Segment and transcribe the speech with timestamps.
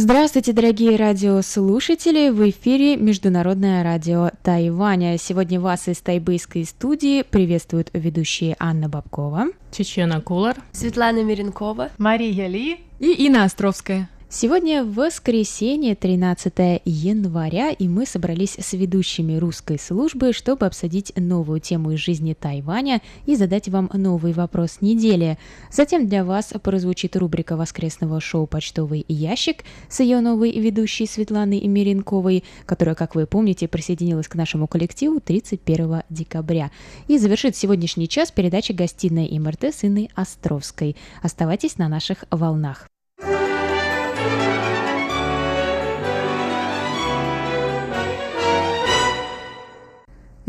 [0.00, 2.28] Здравствуйте, дорогие радиослушатели!
[2.28, 5.18] В эфире Международное радио Тайваня.
[5.18, 12.78] Сегодня вас из тайбэйской студии приветствуют ведущие Анна Бабкова, Чечена Кулар, Светлана Миренкова, Мария Ли
[13.00, 14.08] и Инна Островская.
[14.30, 21.92] Сегодня воскресенье, 13 января, и мы собрались с ведущими русской службы, чтобы обсудить новую тему
[21.92, 25.38] из жизни Тайваня и задать вам новый вопрос недели.
[25.72, 32.44] Затем для вас прозвучит рубрика воскресного шоу «Почтовый ящик» с ее новой ведущей Светланой Миренковой,
[32.66, 36.70] которая, как вы помните, присоединилась к нашему коллективу 31 декабря.
[37.06, 40.96] И завершит сегодняшний час передача «Гостиная МРТ» с Инной Островской.
[41.22, 42.88] Оставайтесь на наших волнах.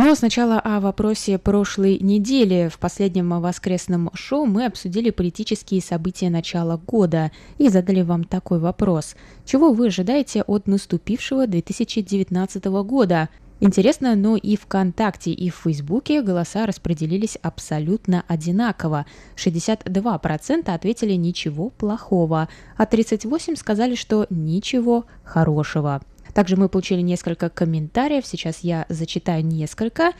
[0.02, 2.69] Но сначала о вопросе прошлой недели.
[2.72, 9.17] В последнем воскресном шоу мы обсудили политические события начала года и задали вам такой вопрос.
[9.44, 13.27] Чего вы ожидаете от наступившего 2019 года?
[13.59, 19.05] Интересно, но и ВКонтакте, и в Фейсбуке голоса распределились абсолютно одинаково.
[19.36, 26.02] 62% ответили «ничего плохого», а 38% сказали, что «ничего хорошего».
[26.33, 30.11] Также мы получили несколько комментариев, сейчас я зачитаю несколько.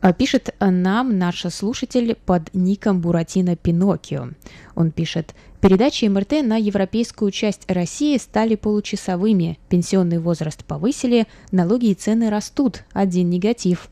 [0.00, 4.28] А, пишет нам наш слушатель под ником Буратино Пиноккио.
[4.74, 11.94] Он пишет, передачи МРТ на европейскую часть России стали получасовыми, пенсионный возраст повысили, налоги и
[11.94, 13.88] цены растут, один негатив.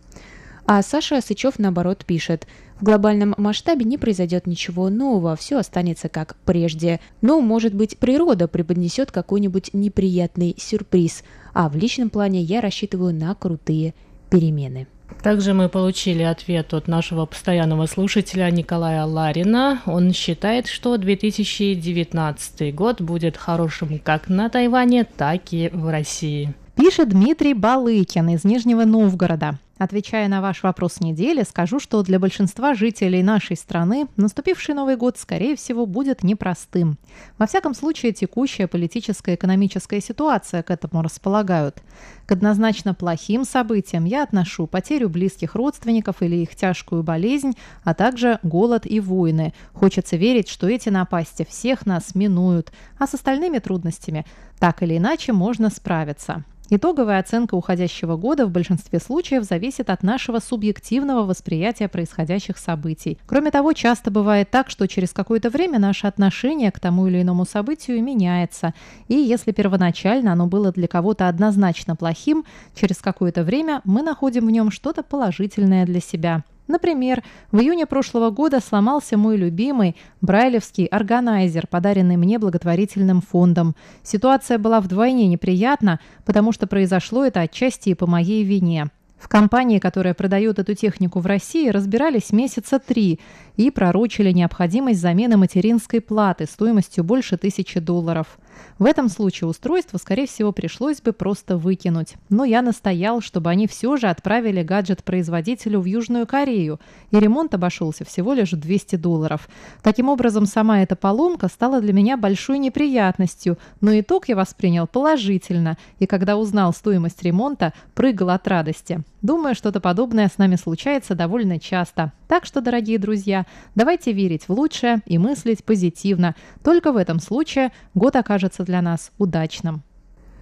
[0.66, 2.46] А Саша Сычев, наоборот, пишет,
[2.82, 6.98] в глобальном масштабе не произойдет ничего нового, все останется как прежде.
[7.20, 11.22] Но, может быть, природа преподнесет какой-нибудь неприятный сюрприз,
[11.54, 13.94] а в личном плане я рассчитываю на крутые
[14.30, 14.88] перемены.
[15.22, 19.80] Также мы получили ответ от нашего постоянного слушателя Николая Ларина.
[19.86, 26.52] Он считает, что 2019 год будет хорошим как на Тайване, так и в России.
[26.74, 29.60] Пишет Дмитрий Балыкин из Нижнего Новгорода.
[29.78, 35.18] Отвечая на ваш вопрос недели, скажу, что для большинства жителей нашей страны наступивший Новый год,
[35.18, 36.98] скорее всего, будет непростым.
[37.38, 41.82] Во всяком случае, текущая политическая и экономическая ситуация к этому располагают.
[42.26, 48.38] К однозначно плохим событиям я отношу потерю близких родственников или их тяжкую болезнь, а также
[48.42, 49.54] голод и войны.
[49.72, 54.26] Хочется верить, что эти напасти всех нас минуют, а с остальными трудностями
[54.58, 56.44] так или иначе можно справиться.
[56.74, 63.18] Итоговая оценка уходящего года в большинстве случаев зависит от нашего субъективного восприятия происходящих событий.
[63.26, 67.44] Кроме того, часто бывает так, что через какое-то время наше отношение к тому или иному
[67.44, 68.74] событию меняется.
[69.06, 74.50] И если первоначально оно было для кого-то однозначно плохим, через какое-то время мы находим в
[74.50, 76.42] нем что-то положительное для себя.
[76.68, 83.74] Например, в июне прошлого года сломался мой любимый брайлевский органайзер, подаренный мне благотворительным фондом.
[84.02, 88.90] Ситуация была вдвойне неприятна, потому что произошло это отчасти и по моей вине.
[89.22, 93.20] В компании, которая продает эту технику в России, разбирались месяца три
[93.56, 98.36] и пророчили необходимость замены материнской платы стоимостью больше тысячи долларов.
[98.78, 102.14] В этом случае устройство, скорее всего, пришлось бы просто выкинуть.
[102.28, 106.80] Но я настоял, чтобы они все же отправили гаджет производителю в Южную Корею,
[107.10, 109.48] и ремонт обошелся всего лишь в 200 долларов.
[109.82, 115.76] Таким образом, сама эта поломка стала для меня большой неприятностью, но итог я воспринял положительно,
[115.98, 119.02] и когда узнал стоимость ремонта, прыгал от радости.
[119.22, 122.12] Думаю, что-то подобное с нами случается довольно часто.
[122.26, 123.46] Так что, дорогие друзья,
[123.76, 126.34] давайте верить в лучшее и мыслить позитивно.
[126.64, 129.82] Только в этом случае год окажется для нас удачным.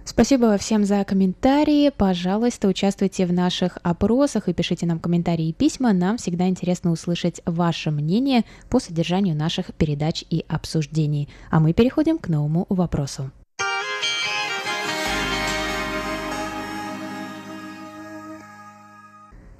[0.03, 1.91] Спасибо всем за комментарии.
[1.95, 5.93] Пожалуйста, участвуйте в наших опросах и пишите нам комментарии и письма.
[5.93, 11.29] Нам всегда интересно услышать ваше мнение по содержанию наших передач и обсуждений.
[11.49, 13.31] А мы переходим к новому вопросу.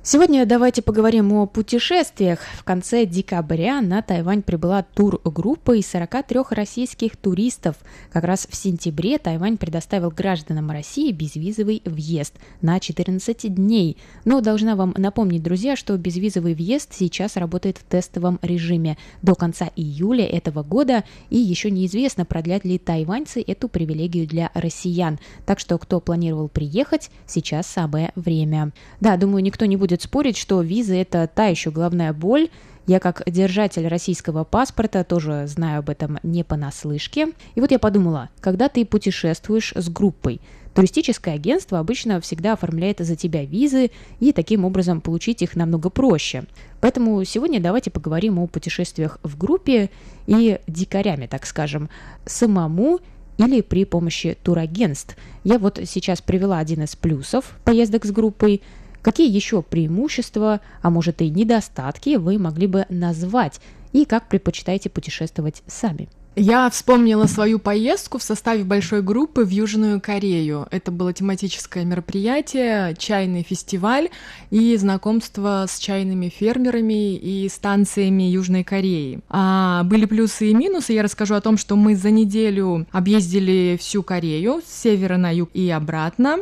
[0.04, 2.40] Сегодня давайте поговорим о путешествиях.
[2.58, 7.76] В конце декабря на Тайвань прибыла тургруппа из 43 российских туристов.
[8.12, 12.34] Как раз в сентябре Тайвань предоставил гражданам России безвизовый въезд
[12.64, 13.96] на 14 дней.
[14.26, 19.70] Но должна вам напомнить, друзья, что безвизовый въезд сейчас работает в тестовом режиме до конца
[19.76, 25.20] июля этого года, и еще неизвестно, продлят ли тайваньцы эту привилегию для россиян.
[25.46, 28.72] Так что, кто планировал приехать, сейчас самое время.
[29.00, 32.50] Да, думаю, никто не будет начинают спорить, что визы– это та еще главная боль,
[32.88, 37.28] я как держатель российского паспорта тоже знаю об этом не понаслышке.
[37.56, 40.42] И вот я подумала, когда ты путешествуешь с группой,
[40.74, 46.44] туристическое агентство обычно всегда оформляет за тебя визы, и таким образом получить их намного проще.
[46.80, 49.90] Поэтому сегодня давайте поговорим о путешествиях в группе
[50.26, 51.90] и дикарями, так скажем,
[52.26, 53.00] самому
[53.38, 55.16] или при помощи турагентств.
[55.44, 58.62] Я вот сейчас привела один из плюсов поездок с группой–
[59.02, 63.60] Какие еще преимущества, а может и недостатки вы могли бы назвать
[63.94, 66.08] и как предпочитаете путешествовать сами?
[66.38, 70.66] Я вспомнила свою поездку в составе большой группы в Южную Корею.
[70.72, 74.08] Это было тематическое мероприятие, чайный фестиваль
[74.50, 79.20] и знакомство с чайными фермерами и станциями Южной Кореи.
[79.28, 80.94] А были плюсы и минусы.
[80.94, 85.50] Я расскажу о том, что мы за неделю объездили всю Корею с севера на юг
[85.54, 86.38] и обратно.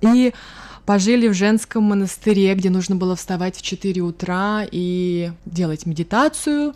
[0.00, 0.32] И
[0.86, 6.74] пожили в женском монастыре, где нужно было вставать в 4 утра и делать медитацию.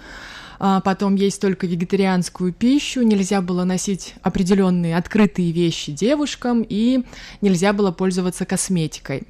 [0.62, 7.04] А потом есть только вегетарианскую пищу, нельзя было носить определенные открытые вещи девушкам и
[7.40, 9.22] нельзя было пользоваться косметикой.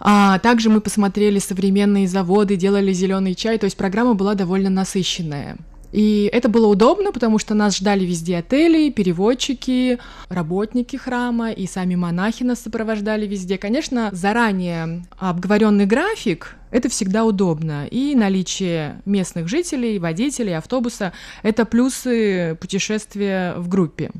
[0.00, 5.58] А также мы посмотрели современные заводы, делали зеленый чай, то есть программа была довольно насыщенная.
[5.96, 9.98] И это было удобно, потому что нас ждали везде отели, переводчики,
[10.28, 13.56] работники храма и сами монахи нас сопровождали везде.
[13.56, 17.86] Конечно, заранее обговоренный график это всегда удобно.
[17.86, 24.10] И наличие местных жителей, водителей, автобуса— это плюсы путешествия в группе.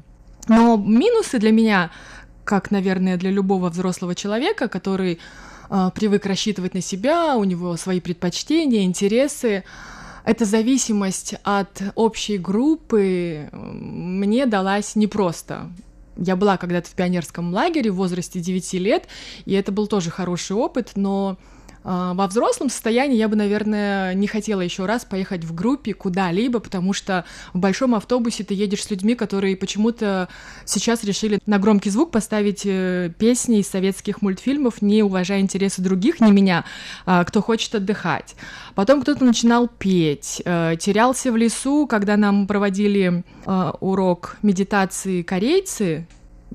[0.48, 1.90] Но минусы для меня,
[2.44, 5.18] как, наверное, для любого взрослого человека, который
[5.68, 9.62] э, привык рассчитывать на себя, у него свои предпочтения, интересы,
[10.26, 15.70] эта зависимость от общей группы мне далась непросто.
[16.16, 19.06] Я была когда-то в пионерском лагере в возрасте 9 лет,
[19.44, 21.38] и это был тоже хороший опыт, но
[21.86, 26.92] во взрослом состоянии я бы, наверное, не хотела еще раз поехать в группе куда-либо, потому
[26.92, 30.28] что в большом автобусе ты едешь с людьми, которые почему-то
[30.64, 36.20] сейчас решили на громкий звук поставить э, песни из советских мультфильмов, не уважая интересы других,
[36.20, 36.64] не меня,
[37.04, 38.34] а, кто хочет отдыхать.
[38.74, 46.06] Потом кто-то начинал петь, э, терялся в лесу, когда нам проводили э, урок медитации корейцы,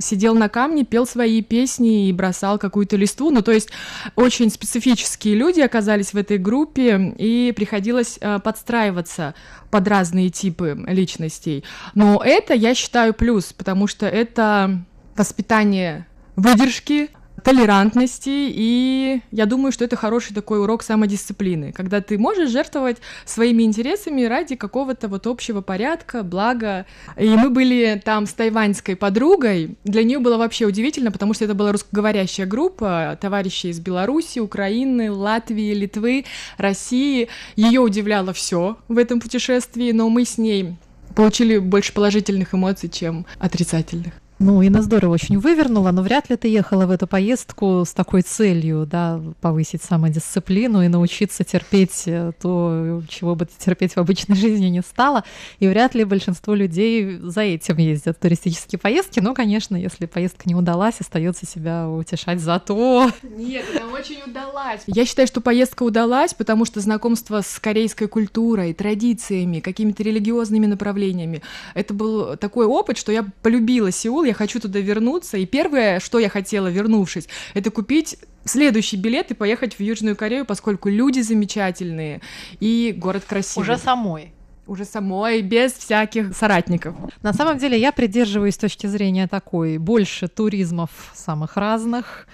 [0.01, 3.29] сидел на камне, пел свои песни и бросал какую-то листву.
[3.29, 3.69] Ну, то есть
[4.15, 9.35] очень специфические люди оказались в этой группе, и приходилось э, подстраиваться
[9.69, 11.63] под разные типы личностей.
[11.95, 14.83] Но это, я считаю, плюс, потому что это
[15.15, 17.09] воспитание выдержки,
[17.43, 23.63] толерантности, и я думаю, что это хороший такой урок самодисциплины, когда ты можешь жертвовать своими
[23.63, 26.85] интересами ради какого-то вот общего порядка, блага.
[27.17, 31.53] И мы были там с тайваньской подругой, для нее было вообще удивительно, потому что это
[31.53, 36.25] была русскоговорящая группа, товарищи из Беларуси, Украины, Латвии, Литвы,
[36.57, 37.27] России.
[37.55, 40.75] Ее удивляло все в этом путешествии, но мы с ней
[41.15, 44.20] получили больше положительных эмоций, чем отрицательных.
[44.43, 48.23] Ну, Инна здорово очень вывернула, но вряд ли ты ехала в эту поездку с такой
[48.23, 54.35] целью, да, повысить самодисциплину и научиться терпеть э, то, чего бы ты терпеть в обычной
[54.39, 55.23] жизни не стала.
[55.59, 59.19] И вряд ли большинство людей за этим ездят в туристические поездки.
[59.19, 63.11] Но, конечно, если поездка не удалась, остается себя утешать за то.
[63.21, 64.81] Нет, она очень удалась.
[64.87, 71.43] Я считаю, что поездка удалась, потому что знакомство с корейской культурой, традициями, какими-то религиозными направлениями,
[71.75, 75.37] это был такой опыт, что я полюбила Сеул, я хочу туда вернуться.
[75.37, 80.45] И первое, что я хотела, вернувшись, это купить следующий билет и поехать в Южную Корею,
[80.45, 82.21] поскольку люди замечательные
[82.59, 83.63] и город красивый.
[83.63, 84.33] Уже самой
[84.67, 86.95] уже самой, без всяких соратников.
[87.21, 92.27] На самом деле я придерживаюсь точки зрения такой, больше туризмов самых разных,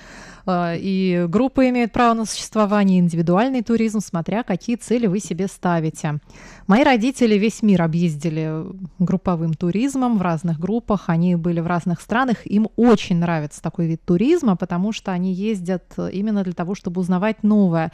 [0.49, 6.19] и группы имеют право на существование, индивидуальный туризм, смотря какие цели вы себе ставите.
[6.67, 8.65] Мои родители весь мир объездили
[8.99, 14.01] групповым туризмом в разных группах, они были в разных странах, им очень нравится такой вид
[14.05, 17.91] туризма, потому что они ездят именно для того, чтобы узнавать новое.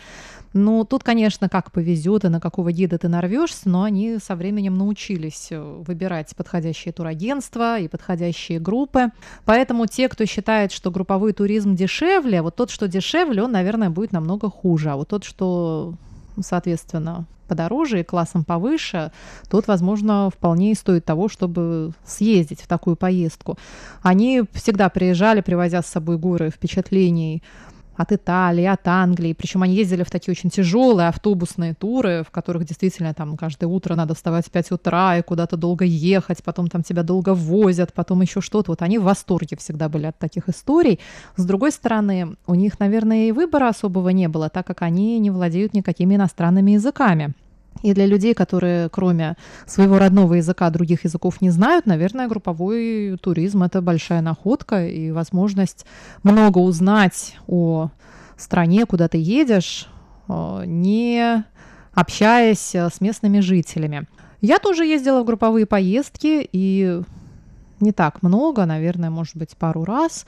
[0.53, 4.77] Ну, тут, конечно, как повезет и на какого гида ты нарвешься, но они со временем
[4.77, 9.11] научились выбирать подходящие турагентства и подходящие группы.
[9.45, 14.11] Поэтому те, кто считает, что групповой туризм дешевле, вот тот, что дешевле, он, наверное, будет
[14.11, 14.91] намного хуже.
[14.91, 15.95] А вот тот, что,
[16.39, 19.11] соответственно, подороже и классом повыше,
[19.49, 23.57] тот, возможно, вполне и стоит того, чтобы съездить в такую поездку.
[24.01, 27.43] Они всегда приезжали, привозя с собой горы впечатлений
[27.95, 29.33] от Италии, от Англии.
[29.33, 33.95] Причем они ездили в такие очень тяжелые автобусные туры, в которых действительно там каждое утро
[33.95, 38.21] надо вставать в 5 утра и куда-то долго ехать, потом там тебя долго возят, потом
[38.21, 38.71] еще что-то.
[38.71, 40.99] Вот они в восторге всегда были от таких историй.
[41.35, 45.31] С другой стороны, у них, наверное, и выбора особого не было, так как они не
[45.31, 47.33] владеют никакими иностранными языками.
[47.81, 53.63] И для людей, которые кроме своего родного языка других языков не знают, наверное, групповой туризм–
[53.63, 55.85] это большая находка и возможность
[56.23, 57.89] много узнать о
[58.37, 59.89] стране, куда ты едешь,
[60.29, 61.43] э, не
[61.93, 64.07] общаясь с местными жителями.
[64.41, 67.01] Я тоже ездила в групповые поездки, и
[67.79, 70.25] не так много, наверное, может быть, пару раз.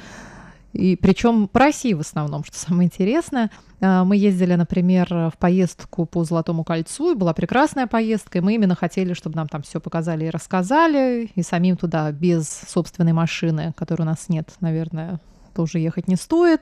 [0.74, 3.50] И причем по России в основном, что самое интересное.
[3.82, 8.56] А, мы ездили, например, в поездку по Золотому кольцу, и была прекрасная поездка, и мы
[8.56, 13.74] именно хотели, чтобы нам там все показали и рассказали, и самим туда без собственной машины,
[13.78, 15.20] которой у нас нет, наверное,
[15.56, 16.62] тоже ехать не стоит.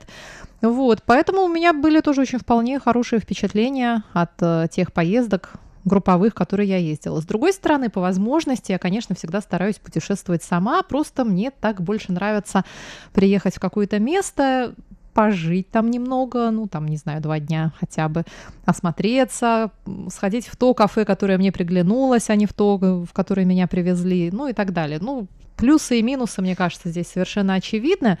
[0.62, 5.54] Вот, поэтому у меня были тоже очень вполне хорошие впечатления от э, тех поездок,
[5.84, 7.20] групповых, которые я ездила.
[7.20, 12.12] С другой стороны, по возможности, я, конечно, всегда стараюсь путешествовать сама, просто мне так больше
[12.12, 12.64] нравится
[13.12, 14.74] приехать в какое-то место,
[15.14, 18.24] пожить там немного, ну, там, не знаю, два дня хотя бы,
[18.66, 19.70] осмотреться,
[20.10, 24.30] сходить в то кафе, которое мне приглянулось, а не в то, в которое меня привезли,
[24.30, 24.98] ну, и так далее.
[25.00, 28.18] Ну, плюсы и минусы, мне кажется, здесь совершенно очевидны.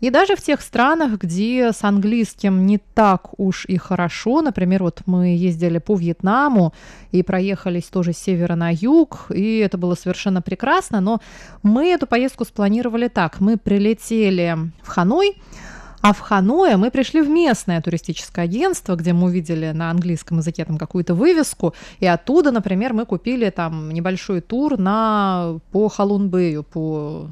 [0.00, 5.02] И даже в тех странах, где с английским не так уж и хорошо, например, вот
[5.06, 6.74] мы ездили по Вьетнаму
[7.12, 11.20] и проехались тоже с севера на юг, и это было совершенно прекрасно, но
[11.62, 13.38] мы эту поездку спланировали так.
[13.38, 15.36] Мы прилетели в Ханой,
[16.02, 20.64] а в Ханое мы пришли в местное туристическое агентство, где мы увидели на английском языке
[20.64, 27.28] там какую-то вывеску, и оттуда, например, мы купили там небольшой тур на по Халунбэю, по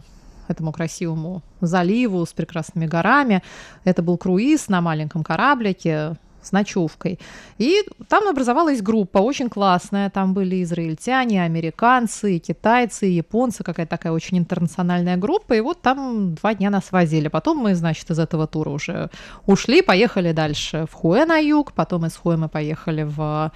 [0.47, 3.43] этому красивому заливу с прекрасными горами.
[3.85, 7.19] Это был круиз на маленьком кораблике с ночевкой.
[7.59, 10.11] И там образовалась группа очень классная.
[10.11, 15.55] Там были израильтяне, американцы, китайцы, японцы, какая-то такая очень интернациональная группа.
[15.55, 17.29] И вот там два дня нас возили.
[17.29, 19.11] Потом мы, значит, из этого тура уже
[19.47, 21.73] ушли, поехали дальше в Хуэ на юг.
[21.73, 23.53] Потом из Хуэ мы поехали в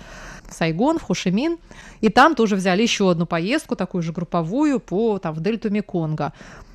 [0.50, 1.58] Сайгон, в Хошимин.
[2.00, 6.32] И там тоже взяли еще одну поездку, такую же групповую, по, там, в дельту Меконга.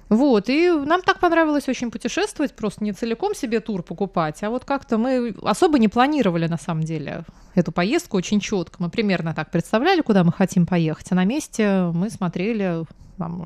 [0.10, 4.66] Вот, и нам так понравилось очень путешествовать, просто не целиком себе тур покупать, а вот
[4.66, 8.82] как-то мы особо не планировали на самом деле эту поездку очень четко.
[8.82, 12.86] Мы примерно так представляли, куда мы хотим поехать, а на месте мы смотрели,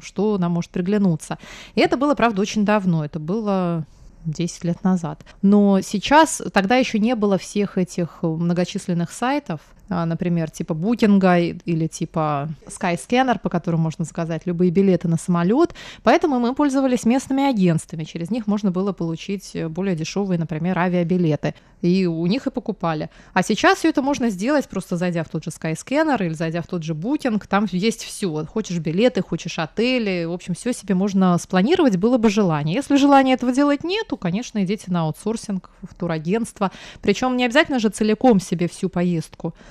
[0.02, 1.38] что нам может приглянуться.
[1.76, 3.04] И это было, правда, очень давно.
[3.04, 3.86] Это было
[4.26, 5.24] 10 лет назад.
[5.42, 12.50] Но сейчас, тогда еще не было всех этих многочисленных сайтов, например, типа букинга или типа
[12.68, 15.76] Skyscanner, по которому можно заказать любые билеты на самолет.
[16.04, 18.04] Поэтому мы пользовались местными агентствами.
[18.04, 21.54] Через них можно было получить более дешевые, например, авиабилеты.
[21.82, 23.10] И у них и покупали.
[23.34, 26.68] А сейчас все это можно сделать, просто зайдя в тот же Skyscanner или зайдя в
[26.68, 27.44] тот же Booking.
[27.50, 28.46] Там есть все.
[28.46, 30.24] Хочешь билеты, хочешь отели.
[30.24, 32.76] В общем, все себе можно спланировать, было бы желание.
[32.76, 36.72] Если желания этого делать нету, конечно, идите на аутсорсинг, в турагентство.
[37.02, 39.54] Причем не обязательно же целиком себе всю поездку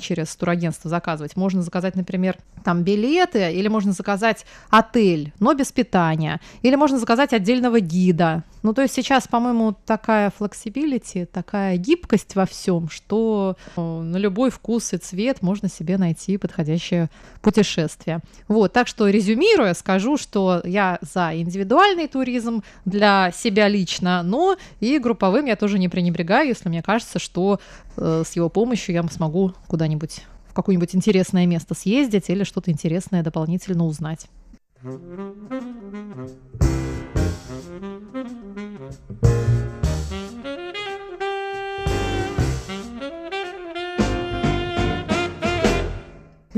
[0.00, 1.36] через турагентство заказывать.
[1.36, 7.32] Можно заказать, например, там билеты, или можно заказать отель, но без питания, или можно заказать
[7.32, 8.42] отдельного гида.
[8.62, 14.50] Ну, то есть сейчас, по-моему, такая flexibility, такая гибкость во всем, что э, на любой
[14.50, 17.08] вкус и цвет можно себе найти подходящее
[17.42, 18.18] путешествие.
[18.48, 24.98] Вот, так что резюмируя, скажу, что я за индивидуальный туризм для себя лично, но и
[24.98, 27.60] групповым я тоже не пренебрегаю, если мне кажется, что
[27.96, 33.22] э, с его помощью я смогу куда-нибудь в какое-нибудь интересное место съездить или что-то интересное
[33.22, 34.26] дополнительно узнать.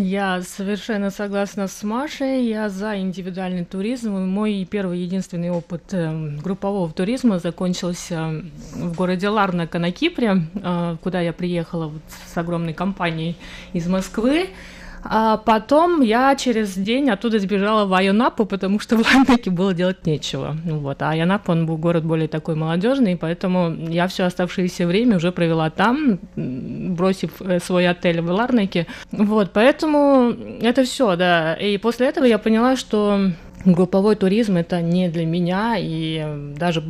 [0.01, 2.47] Я совершенно согласна с Машей.
[2.49, 4.13] Я за индивидуальный туризм.
[4.13, 11.21] Мой первый единственный опыт э, группового туризма закончился в городе Ларнака на Кипре, э, куда
[11.21, 12.03] я приехала вот
[12.33, 13.35] с огромной компанией
[13.73, 14.51] из Москвы.
[15.05, 20.07] А потом я через день оттуда сбежала в Айонапу, потому что в Ларнаке было делать
[20.07, 20.57] нечего.
[20.65, 21.03] Вот.
[21.03, 25.71] А Айонапа, он был город более такой молодежный, поэтому я все оставшееся время уже провела
[25.71, 28.87] там, бросив э, свой отель в Ларнаке.
[29.13, 31.55] Вот, поэтому это все, да.
[31.55, 33.31] И после этого я поняла, что
[33.65, 36.83] групповой туризм это не для меня, и даже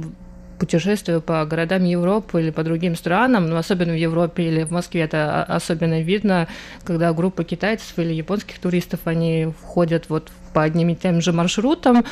[0.59, 4.71] путешествую по городам Европы или по другим странам, но ну, особенно в Европе или в
[4.71, 6.49] Москве это особенно видно,
[6.85, 12.05] когда группа китайцев или японских туристов, они входят вот по одним и тем же маршрутам,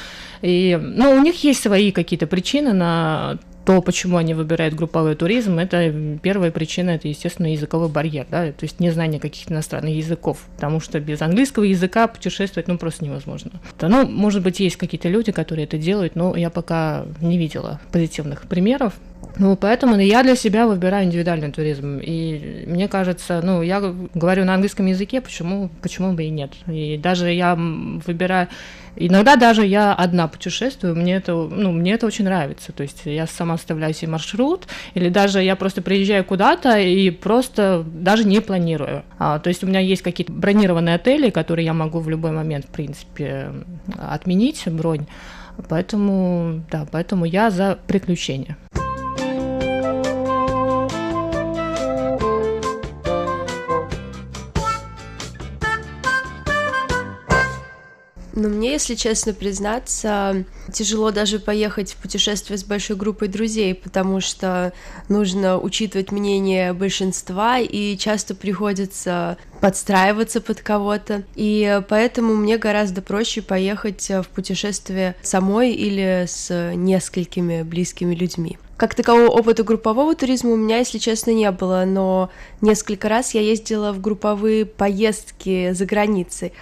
[0.43, 5.59] и, ну, у них есть свои какие-то причины на то, почему они выбирают групповой туризм,
[5.59, 5.93] это
[6.23, 11.01] первая причина, это, естественно, языковой барьер, да, то есть незнание каких-то иностранных языков, потому что
[11.01, 13.51] без английского языка путешествовать, ну, просто невозможно.
[13.81, 17.81] Да, ну, может быть, есть какие-то люди, которые это делают, но я пока не видела
[17.91, 18.95] позитивных примеров,
[19.39, 21.99] ну, поэтому я для себя выбираю индивидуальный туризм.
[22.03, 23.81] И мне кажется, ну, я
[24.15, 26.53] говорю на английском языке, почему, почему бы и нет.
[26.69, 28.49] И даже я выбираю...
[28.97, 32.73] Иногда даже я одна путешествую, мне это, ну, мне это очень нравится.
[32.73, 37.85] То есть я сама оставляю себе маршрут, или даже я просто приезжаю куда-то и просто
[37.87, 39.05] даже не планирую.
[39.19, 42.67] А, то есть у меня есть какие-то бронированные отели, которые я могу в любой момент,
[42.67, 43.53] в принципе,
[43.99, 45.07] отменить бронь.
[45.69, 48.57] Поэтому, да, поэтому я за приключения.
[58.47, 64.21] Но мне, если честно признаться, тяжело даже поехать в путешествие с большой группой друзей, потому
[64.21, 64.73] что
[65.09, 71.25] нужно учитывать мнение большинства, и часто приходится подстраиваться под кого-то.
[71.35, 78.59] И поэтому мне гораздо проще поехать в путешествие самой или с несколькими близкими людьми.
[78.77, 83.41] Как такового опыта группового туризма у меня, если честно, не было, но несколько раз я
[83.41, 86.53] ездила в групповые поездки за границей.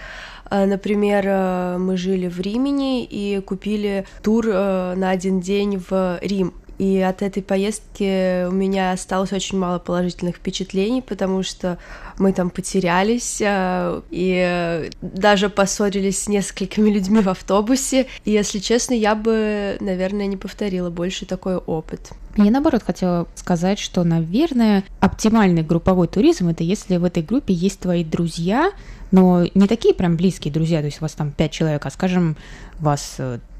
[0.49, 6.19] Э, например, э, мы жили в Римени и купили тур э, на один день в
[6.21, 6.53] Рим.
[6.77, 11.77] И от этой поездки у меня осталось очень мало положительных впечатлений, потому что
[12.17, 18.07] мы там потерялись и даже поссорились с несколькими людьми в автобусе.
[18.25, 22.11] И, если честно, я бы, наверное, не повторила больше такой опыт.
[22.35, 27.79] Я наоборот хотела сказать, что, наверное, оптимальный групповой туризм это если в этой группе есть
[27.79, 28.71] твои друзья,
[29.11, 32.37] но не такие прям близкие друзья, то есть у вас там пять человек, а, скажем,
[32.79, 33.17] вас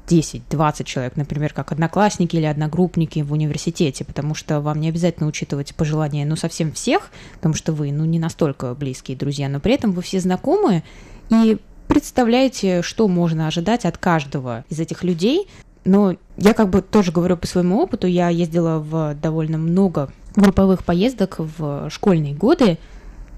[0.08, 5.28] 10-20 э, человек, например, как одноклассники или одногруппники в университете, потому что вам не обязательно
[5.28, 9.74] учитывать пожелания, ну, совсем всех, потому что вы, ну, не настолько близкие друзья, но при
[9.74, 10.82] этом вы все знакомы,
[11.30, 15.48] и представляете, что можно ожидать от каждого из этих людей.
[15.84, 20.84] Но я как бы тоже говорю по своему опыту, я ездила в довольно много групповых
[20.84, 22.78] поездок в школьные годы,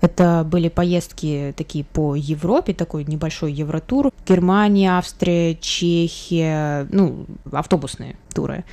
[0.00, 4.12] это были поездки такие по Европе, такой небольшой евротур.
[4.26, 8.64] Германия, Австрия, Чехия, ну, автобусные туры.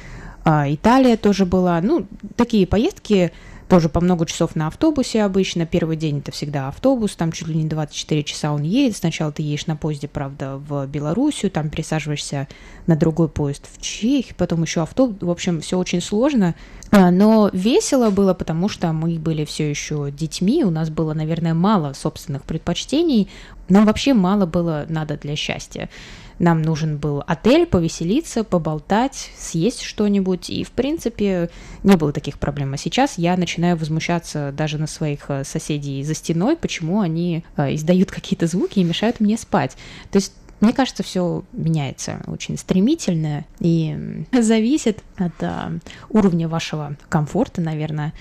[0.43, 1.81] А, Италия тоже была.
[1.81, 3.31] Ну, такие поездки,
[3.67, 5.65] тоже по много часов на автобусе обычно.
[5.65, 8.97] Первый день это всегда автобус, там чуть ли не 24 часа он едет.
[8.97, 12.47] Сначала ты едешь на поезде, правда, в Белоруссию, там пересаживаешься
[12.85, 15.17] на другой поезд в Чехию, потом еще автобус.
[15.21, 16.55] В общем, все очень сложно.
[16.91, 21.53] А, но весело было, потому что мы были все еще детьми, у нас было, наверное,
[21.53, 23.29] мало собственных предпочтений,
[23.67, 25.89] нам вообще мало было надо для счастья.
[26.39, 30.49] Нам нужен был отель, повеселиться, поболтать, съесть что-нибудь.
[30.49, 31.49] И, в принципе,
[31.83, 32.73] не было таких проблем.
[32.73, 37.75] А сейчас я начинаю возмущаться даже на своих э, соседей за стеной, почему они э,
[37.75, 39.77] издают какие-то звуки и мешают мне спать.
[40.11, 45.73] То есть мне кажется, все меняется очень стремительно и зависит от а,
[46.09, 48.13] уровня вашего комфорта, наверное.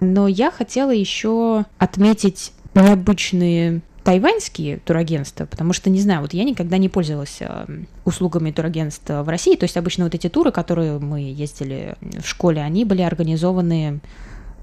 [0.00, 6.78] Но я хотела еще отметить необычные тайваньские турагентства, потому что, не знаю, вот я никогда
[6.78, 7.66] не пользовалась э,
[8.04, 12.62] услугами турагентства в России, то есть обычно вот эти туры, которые мы ездили в школе,
[12.62, 14.00] они были организованы,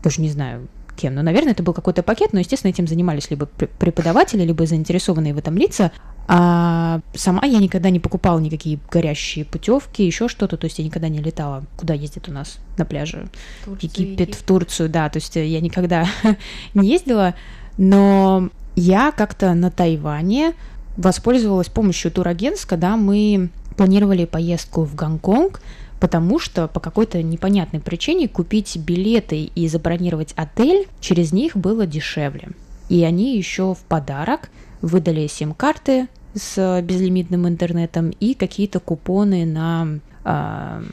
[0.04, 3.45] даже не знаю, кем, но, наверное, это был какой-то пакет, но, естественно, этим занимались либо
[3.45, 5.91] преподаватели, либо заинтересованные в этом лица,
[6.28, 11.08] а сама я никогда не покупала никакие горящие путевки, еще что-то, то есть я никогда
[11.08, 13.30] не летала, куда ездит у нас на пляже,
[13.63, 16.06] Турцию, Египет, в Турцию, да, то есть я никогда
[16.73, 17.36] не ездила,
[17.78, 18.49] но
[18.80, 20.54] я как-то на Тайване
[20.98, 25.62] воспользовалась помощью турагентств, когда мы планировали поездку в Гонконг,
[26.00, 32.50] потому что по какой-то непонятной причине купить билеты и забронировать отель через них было дешевле.
[32.89, 34.50] И они еще в подарок
[34.82, 40.84] выдали сим-карты с безлимитным интернетом и какие-то купоны на э,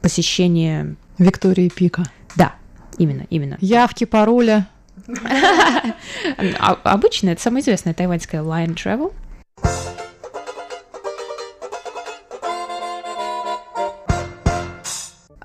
[0.00, 2.04] посещение Виктории Пика.
[2.36, 2.54] Да,
[2.98, 3.58] именно, именно.
[3.60, 4.66] Явки, пароля.
[6.84, 9.12] Обычно это самая известная тайваньская Line Travel.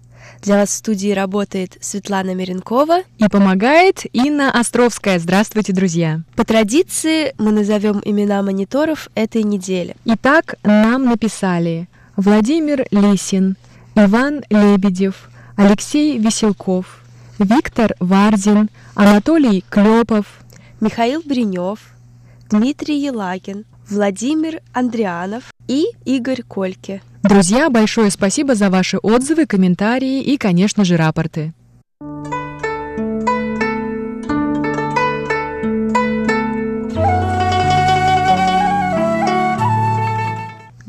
[0.43, 3.05] Для вас в студии работает Светлана Миренкова.
[3.17, 5.19] И помогает Инна Островская.
[5.19, 6.21] Здравствуйте, друзья!
[6.37, 9.97] По традиции мы назовем имена мониторов этой недели.
[10.05, 13.57] Итак, нам написали Владимир Лисин,
[13.95, 17.01] Иван Лебедев, Алексей Веселков,
[17.39, 20.27] Виктор Варзин, Анатолий Клепов,
[20.81, 21.79] Михаил Бринев,
[22.53, 27.01] Дмитрий Елагин, Владимир Андрианов и Игорь Кольке.
[27.23, 31.55] Друзья, большое спасибо за ваши отзывы, комментарии и, конечно же, рапорты.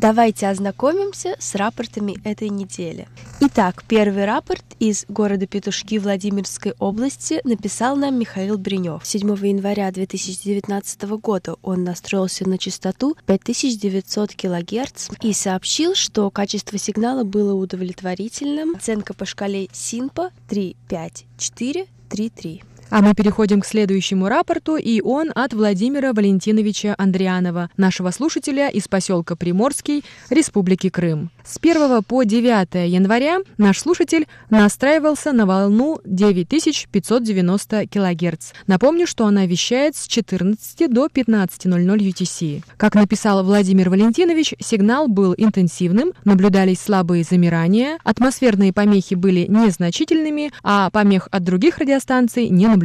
[0.03, 3.07] Давайте ознакомимся с рапортами этой недели.
[3.39, 9.05] Итак, первый рапорт из города Петушки Владимирской области написал нам Михаил Бринев.
[9.05, 17.23] 7 января 2019 года он настроился на частоту 5900 кГц и сообщил, что качество сигнала
[17.23, 18.75] было удовлетворительным.
[18.75, 22.72] Оценка по шкале СИНПа 35433.
[22.93, 28.87] А мы переходим к следующему рапорту, и он от Владимира Валентиновича Андрианова, нашего слушателя из
[28.87, 31.31] поселка Приморский, Республики Крым.
[31.43, 38.51] С 1 по 9 января наш слушатель настраивался на волну 9590 кГц.
[38.67, 42.63] Напомню, что она вещает с 14 до 15.00 UTC.
[42.77, 50.91] Как написал Владимир Валентинович, сигнал был интенсивным, наблюдались слабые замирания, атмосферные помехи были незначительными, а
[50.91, 52.82] помех от других радиостанций не наблюдалось.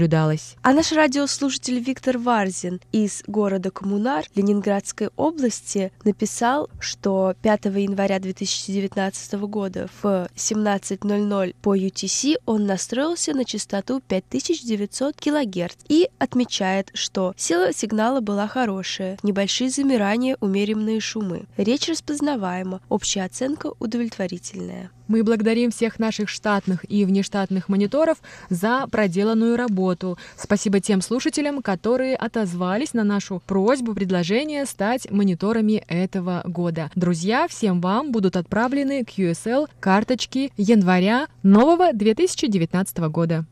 [0.63, 9.33] А наш радиослушатель Виктор Варзин из города Коммунар Ленинградской области написал, что 5 января 2019
[9.35, 17.73] года в 17.00 по UTC он настроился на частоту 5900 кГц и отмечает, что сила
[17.73, 21.47] сигнала была хорошая, небольшие замирания, умеренные шумы.
[21.57, 24.91] Речь распознаваема, общая оценка удовлетворительная.
[25.09, 28.19] Мы благодарим всех наших штатных и внештатных мониторов
[28.51, 30.19] за проделанную работу.
[30.37, 36.91] Спасибо тем слушателям, которые отозвались на нашу просьбу, предложение стать мониторами этого года.
[36.95, 43.47] Друзья, всем вам будут отправлены QSL карточки января нового 2019 года.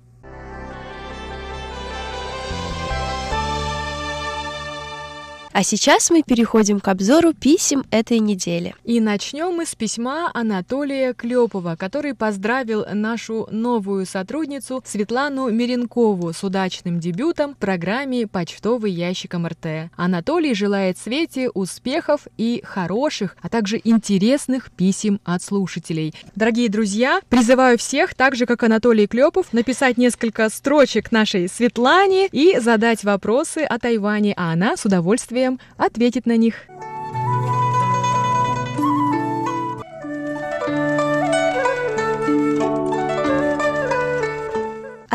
[5.57, 8.75] А сейчас мы переходим к обзору писем этой недели.
[8.85, 16.45] И начнем мы с письма Анатолия Клепова, который поздравил нашу новую сотрудницу Светлану Миренкову с
[16.45, 19.91] удачным дебютом в программе «Почтовый ящик МРТ».
[19.97, 26.15] Анатолий желает Свете успехов и хороших, а также интересных писем от слушателей.
[26.35, 32.59] Дорогие друзья, призываю всех, так же как Анатолий Клепов, написать несколько строчек нашей Светлане и
[32.59, 35.46] задать вопросы о Тайване, а она с удовольствием
[35.77, 36.67] ответит на них.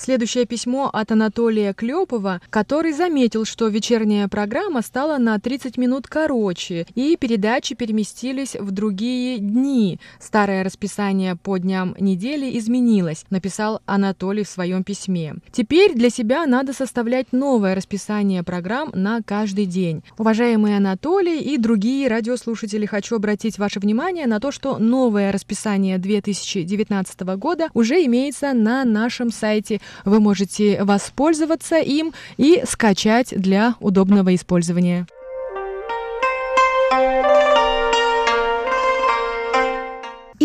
[0.03, 6.89] Следующее письмо от Анатолия Клепова, который заметил, что вечерняя программа стала на 30 минут короче,
[6.97, 10.01] и передачи переместились в другие дни.
[10.19, 15.37] Старое расписание по дням недели изменилось, написал Анатолий в своем письме.
[15.53, 20.03] Теперь для себя надо составлять новое расписание программ на каждый день.
[20.19, 27.21] Уважаемый Анатолий и другие радиослушатели, хочу обратить ваше внимание на то, что новое расписание 2019
[27.39, 35.07] года уже имеется на нашем сайте вы можете воспользоваться им и скачать для удобного использования.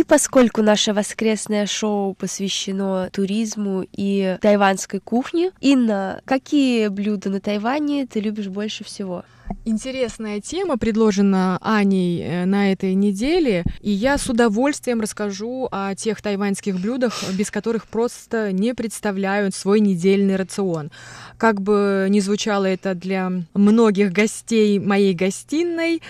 [0.08, 8.20] Поскольку наше воскресное шоу посвящено туризму и тайванской кухне, Инна, какие блюда на Тайване ты
[8.20, 9.24] любишь больше всего?
[9.66, 16.22] Интересная тема предложена Аней э, на этой неделе, и я с удовольствием расскажу о тех
[16.22, 20.92] тайваньских блюдах, без которых просто не представляют свой недельный рацион.
[21.38, 26.02] Как бы ни звучало это для многих гостей моей гостиной,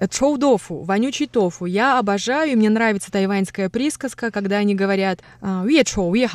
[0.00, 1.66] Чоу-дофу, вонючий тофу.
[1.66, 6.28] Я обожаю, мне нравится тайваньская присказка, когда они говорят «Ве чоу, ве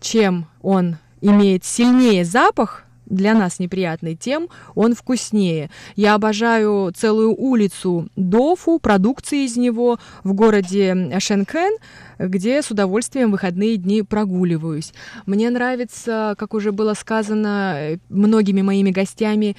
[0.00, 5.70] чем он имеет сильнее запах, для нас неприятный, тем он вкуснее.
[5.96, 11.78] Я обожаю целую улицу дофу, продукции из него в городе Шенкен,
[12.18, 14.92] где с удовольствием выходные дни прогуливаюсь.
[15.26, 19.56] Мне нравится, как уже было сказано э, многими моими гостями,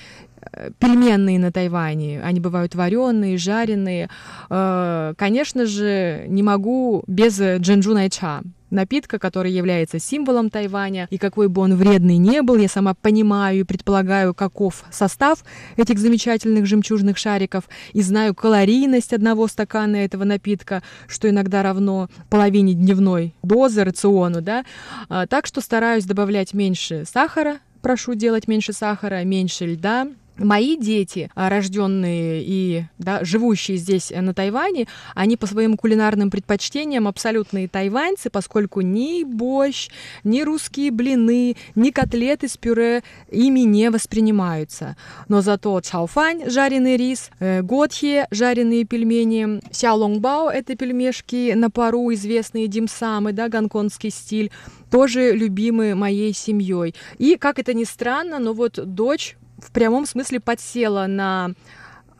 [0.79, 2.21] пельменные на Тайване.
[2.21, 4.09] Они бывают вареные, жареные.
[4.49, 11.47] Э, конечно же, не могу без джинджу найча напитка, который является символом Тайваня, и какой
[11.47, 15.43] бы он вредный не был, я сама понимаю и предполагаю, каков состав
[15.77, 22.73] этих замечательных жемчужных шариков, и знаю калорийность одного стакана этого напитка, что иногда равно половине
[22.73, 24.65] дневной дозы рациону, да,
[25.09, 30.07] а, так что стараюсь добавлять меньше сахара, прошу делать меньше сахара, меньше льда,
[30.39, 36.31] Мои дети, а, рожденные и да, живущие здесь э, на Тайване, они по своим кулинарным
[36.31, 39.89] предпочтениям абсолютные тайваньцы, поскольку ни борщ,
[40.23, 44.95] ни русские блины, ни котлеты с пюре ими не воспринимаются.
[45.27, 52.67] Но зато чауфань, жареный рис, э, готхе, жареные пельмени, сяолонгбао, это пельмешки на пару, известные
[52.67, 54.51] димсамы, да, гонконгский стиль,
[54.89, 56.95] тоже любимы моей семьей.
[57.17, 61.51] И, как это ни странно, но вот дочь в прямом смысле подсела на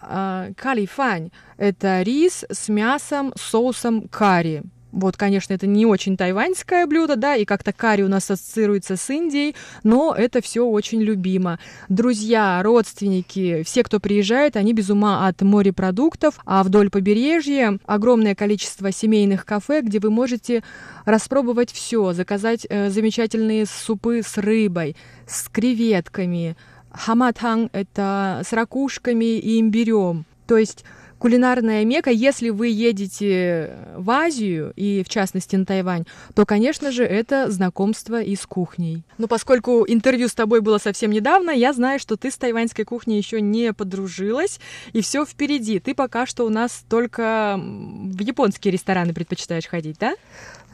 [0.02, 1.32] э, калифань.
[1.58, 4.64] Это рис с мясом, соусом карри.
[4.92, 9.10] Вот, конечно, это не очень тайваньское блюдо, да, и как-то карри у нас ассоциируется с
[9.10, 11.60] Индией, но это все очень любимо.
[11.90, 18.92] Друзья, родственники, все, кто приезжает, они без ума от морепродуктов, а вдоль побережья огромное количество
[18.92, 20.64] семейных кафе, где вы можете
[21.06, 24.96] распробовать все, заказать э, замечательные супы с рыбой,
[25.28, 26.58] с креветками,
[26.92, 30.26] Хаматанг— это с ракушками и имбирем.
[30.48, 30.84] То есть
[31.20, 37.04] кулинарная мека, если вы едете в Азию и, в частности, на Тайвань, то, конечно же,
[37.04, 39.04] это знакомство и с кухней.
[39.18, 43.18] Но поскольку интервью с тобой было совсем недавно, я знаю, что ты с тайваньской кухней
[43.18, 44.60] еще не подружилась,
[44.94, 45.80] и все впереди.
[45.80, 50.16] Ты пока что у нас только в японские рестораны предпочитаешь ходить, да?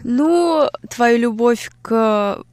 [0.03, 2.43] Ну, твою любовь к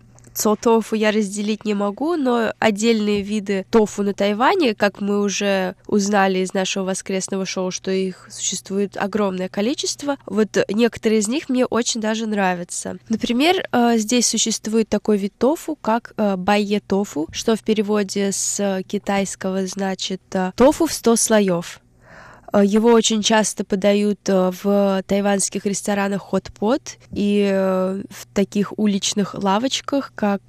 [0.56, 6.40] тофу я разделить не могу, но отдельные виды тофу на Тайване, как мы уже узнали
[6.40, 12.00] из нашего воскресного шоу, что их существует огромное количество, вот некоторые из них мне очень
[12.00, 12.98] даже нравятся.
[13.08, 18.82] Например, э, здесь существует такой вид тофу, как э, байе тофу, что в переводе с
[18.86, 21.81] китайского значит э, тофу в 100 слоев.
[22.52, 29.34] Э, его очень часто подают э, в тайваньских ресторанах хот-пот и э, в таких уличных
[29.34, 30.42] лавочках, как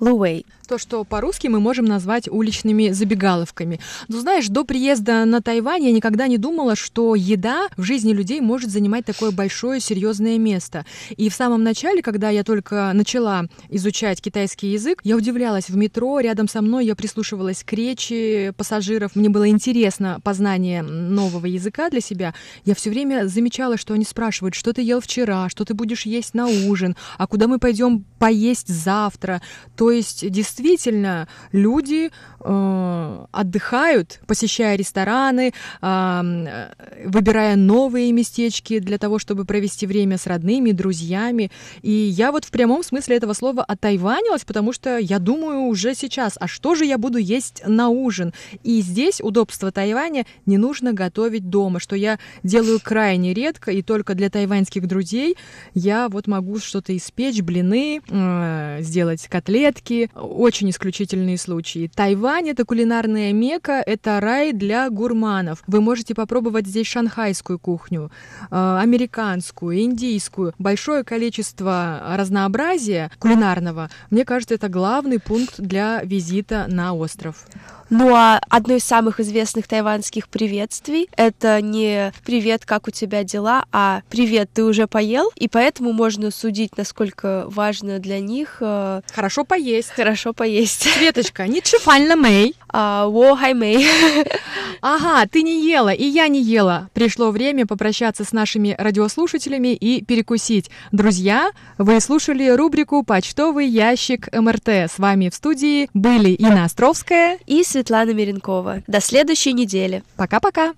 [0.00, 0.46] Луэй.
[0.68, 3.78] То, что по-русски мы можем назвать уличными забегаловками.
[4.08, 8.40] Но знаешь, до приезда на Тайвань я никогда не думала, что еда в жизни людей
[8.40, 10.84] может занимать такое большое, серьезное место.
[11.16, 16.18] И в самом начале, когда я только начала изучать китайский язык, я удивлялась в метро,
[16.18, 19.14] рядом со мной я прислушивалась к речи пассажиров.
[19.14, 20.82] Мне было интересно познание
[21.16, 22.34] нового языка для себя.
[22.64, 26.34] Я все время замечала, что они спрашивают, что ты ел вчера, что ты будешь есть
[26.34, 29.42] на ужин, а куда мы пойдем поесть завтра.
[29.76, 35.52] То есть, действительно, люди э, отдыхают, посещая рестораны,
[35.82, 36.72] э,
[37.04, 41.50] выбирая новые местечки для того, чтобы провести время с родными, друзьями.
[41.82, 46.34] И я вот в прямом смысле этого слова отайванилась, потому что я думаю уже сейчас,
[46.38, 48.32] а что же я буду есть на ужин?
[48.62, 51.05] И здесь удобство Тайваня не нужно готовить
[51.48, 55.36] дома, что я делаю крайне редко, и только для тайваньских друзей
[55.74, 60.10] я вот могу что-то испечь, блины, э, сделать котлетки.
[60.14, 61.90] Очень исключительные случаи.
[61.94, 65.62] Тайвань— это кулинарная мека, это рай для гурманов.
[65.66, 68.10] Вы можете попробовать здесь шанхайскую кухню,
[68.50, 70.54] э, американскую, индийскую.
[70.58, 73.90] Большое количество разнообразия кулинарного.
[74.10, 77.46] Мне кажется, это главный пункт для визита на остров.
[77.90, 83.64] Ну а одно из самых известных тайваньских приветствий— это не «Привет, как у тебя дела?»,
[83.72, 88.58] а «Привет, ты уже поел?» И поэтому можно судить, насколько важно для них...
[88.60, 89.90] Э, хорошо поесть.
[89.90, 90.88] Хорошо поесть.
[90.96, 92.56] Светочка, не чифально мэй.
[92.78, 93.86] А, во хай мэй.
[94.82, 96.90] Ага, ты не ела, и я не ела.
[96.92, 100.70] Пришло время попрощаться с нашими радиослушателями и перекусить.
[100.92, 104.68] Друзья, вы слушали рубрику «Почтовый ящик МРТ».
[104.68, 108.82] С вами в студии были Инна Островская и Светлана Миренкова.
[108.86, 110.04] До следующей недели.
[110.16, 110.74] Пока-пока.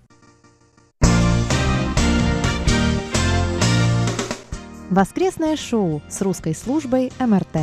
[4.88, 7.58] Воскресное шоу с русской службой МРТ.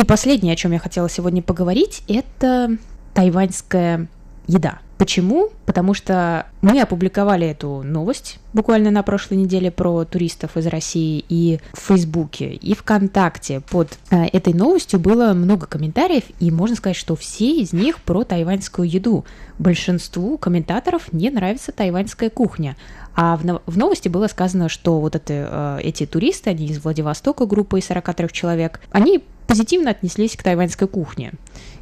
[0.00, 2.76] И последнее, о чем я хотела сегодня поговорить, это
[3.14, 4.08] тайваньская
[4.46, 4.78] еда.
[4.98, 5.50] Почему?
[5.64, 11.60] Потому что мы опубликовали эту новость буквально на прошлой неделе про туристов из России и
[11.72, 13.60] в Фейсбуке, и ВКонтакте.
[13.60, 18.24] Под э, этой новостью было много комментариев, и можно сказать, что все из них про
[18.24, 19.24] тайваньскую еду.
[19.58, 22.76] Большинству комментаторов не нравится тайваньская кухня.
[23.14, 27.46] А в, в новости было сказано, что вот это, э, эти туристы, они из Владивостока,
[27.46, 31.32] группа из 43 человек, они позитивно отнеслись к тайваньской кухне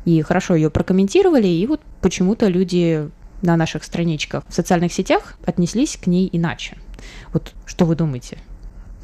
[0.04, 3.08] и хорошо ее прокомментировали, и вот почему-то люди
[3.42, 6.76] на наших страничках в социальных сетях отнеслись к ней иначе.
[7.32, 8.38] Вот что вы думаете?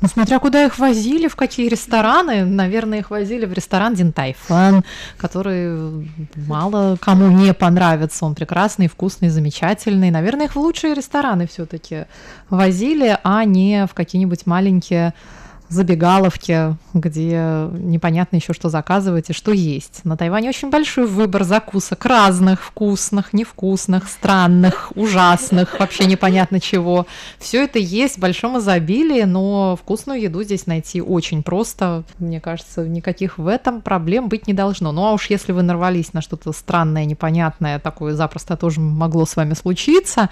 [0.01, 2.47] Ну, смотря куда их возили, в какие рестораны.
[2.47, 4.83] Наверное, их возили в ресторан Дин Тайфан,
[5.19, 8.25] который мало кому не понравится.
[8.25, 10.11] Он прекрасный, вкусный, замечательный.
[10.11, 12.07] Наверное, их в лучшие рестораны все таки
[12.49, 15.13] возили, а не в какие-нибудь маленькие
[15.71, 20.05] забегаловке, где непонятно еще что заказывать и что есть.
[20.05, 27.07] На Тайване очень большой выбор закусок разных, вкусных, невкусных, странных, ужасных, вообще непонятно чего.
[27.39, 32.03] Все это есть в большом изобилии, но вкусную еду здесь найти очень просто.
[32.19, 34.91] Мне кажется, никаких в этом проблем быть не должно.
[34.93, 39.37] Ну а уж если вы нарвались на что-то странное, непонятное, такое запросто тоже могло с
[39.37, 40.29] вами случиться,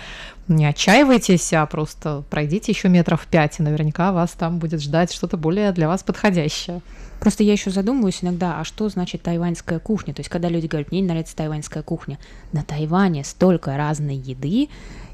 [0.49, 5.37] не отчаивайтесь, а просто пройдите еще метров пять, и наверняка вас там будет ждать что-то
[5.37, 6.81] более для вас подходящее.
[7.21, 10.15] Просто я еще задумываюсь иногда, а что значит тайваньская кухня?
[10.15, 12.19] То есть, когда люди говорят, мне не нравится тайваньская кухня,
[12.53, 14.69] на Тайване столько разной еды,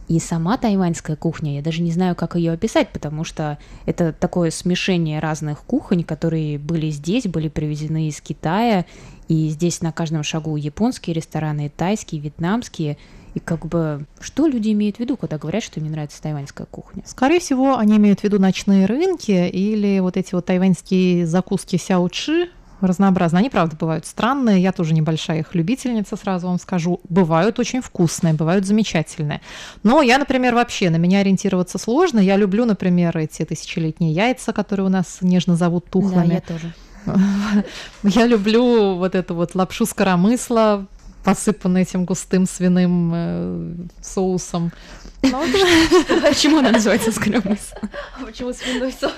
[0.07, 4.51] и сама тайваньская кухня, я даже не знаю, как ее описать, потому что это такое
[4.51, 8.85] смешение разных кухонь, которые были здесь, были привезены из Китая,
[9.29, 12.99] и здесь на каждом шагу японские рестораны, тайские, вьетнамские,
[13.35, 16.67] и как бы, что люди имеют в виду, когда говорят, что им не нравится тайваньская
[16.71, 17.03] кухня?
[17.05, 22.51] Скорее всего, они имеют в виду ночные рынки или вот эти вот тайваньские закуски сяучи,
[22.81, 23.39] разнообразно.
[23.39, 24.63] Они, правда, бывают странные.
[24.63, 27.01] Я тоже небольшая их любительница, сразу вам скажу.
[27.09, 29.41] Бывают очень вкусные, бывают замечательные.
[29.83, 32.19] Но я, например, вообще на меня ориентироваться сложно.
[32.19, 36.29] Я люблю, например, эти тысячелетние яйца, которые у нас нежно зовут тухлыми.
[36.29, 36.75] Да, я тоже.
[38.03, 40.87] Я люблю вот эту вот лапшу с коромысла,
[41.25, 44.73] посыпанный этим густым свиным э, соусом.
[45.23, 45.43] Ну,
[46.23, 47.77] почему она называется скоромысл?
[48.21, 49.13] А почему свиной соус?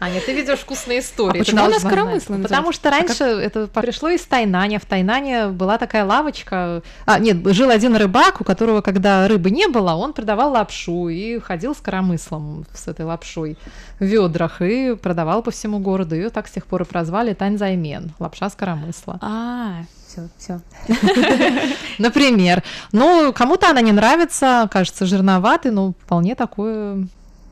[0.00, 1.40] Аня, ты ведешь вкусные истории.
[1.40, 4.80] А почему она скоромысл Потому что раньше это пришло из Тайнаня.
[4.80, 6.82] В Тайнане была такая лавочка.
[7.04, 11.38] А, нет, жил один рыбак, у которого, когда рыбы не было, он продавал лапшу и
[11.38, 13.58] ходил с коромыслом с этой лапшой
[13.98, 16.14] в ведрах и продавал по всему городу.
[16.14, 19.18] Ее так с тех пор и прозвали Таньзаймен, лапша с коромысла.
[19.20, 20.60] А, все, все.
[21.98, 22.62] Например.
[22.92, 27.06] Ну, кому-то она не нравится, кажется жирноватой, но вполне такое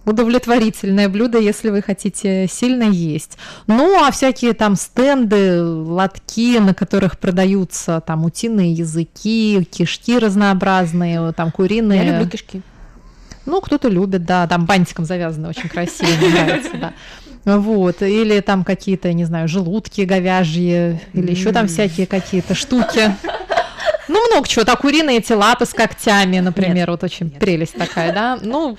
[0.05, 3.37] удовлетворительное блюдо, если вы хотите сильно есть.
[3.67, 11.53] Ну, а всякие там стенды, лотки, на которых продаются там утиные языки, кишки разнообразные, там
[11.53, 12.05] куриные.
[12.05, 12.63] Я люблю кишки.
[13.45, 16.93] Ну, кто-то любит, да, там бантиком завязаны, очень красиво, нравится, да.
[17.57, 23.15] Вот, или там какие-то, не знаю, желудки говяжьи, или еще там всякие какие-то штуки.
[24.09, 24.65] Ну, много чего.
[24.65, 28.39] Так, куриные лапы с когтями, например, вот очень прелесть такая, да.
[28.49, 28.79] Ну,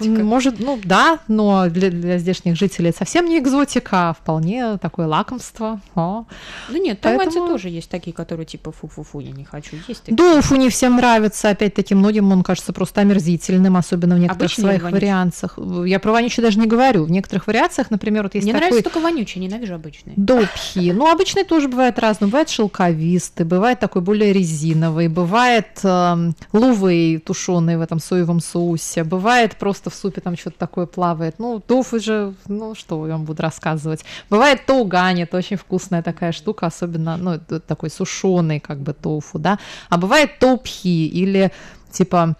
[0.00, 5.80] может, ну, да, но для, для здешних жителей совсем не экзотика, а вполне такое лакомство.
[5.94, 6.24] О.
[6.68, 10.14] Ну нет, тайваньцы тоже есть такие, которые типа фу-фу-фу, я не хочу есть.
[10.14, 15.58] Доуфу не всем нравится, опять-таки, многим он кажется просто омерзительным, особенно в некоторых своих вариациях.
[15.86, 17.04] Я про вонючий даже не говорю.
[17.04, 18.68] В некоторых вариациях, например, вот есть Мне такой...
[18.68, 20.12] нравится только вонючий, ненавижу обычный.
[20.16, 20.92] Допхи.
[20.92, 22.28] Ну, обычный тоже бывает разный.
[22.28, 29.56] Бывает шелковистый, бывает такой более резиновый, бывает э, лувей тушеный в этом соевом соусе, бывает
[29.56, 31.38] просто в супе там что-то такое плавает.
[31.38, 34.04] Ну, тофу же, ну, что я вам буду рассказывать.
[34.30, 39.58] Бывает тоугани, это очень вкусная такая штука, особенно, ну, такой сушеный как бы тофу, да.
[39.88, 41.52] А бывает топхи или
[41.90, 42.36] типа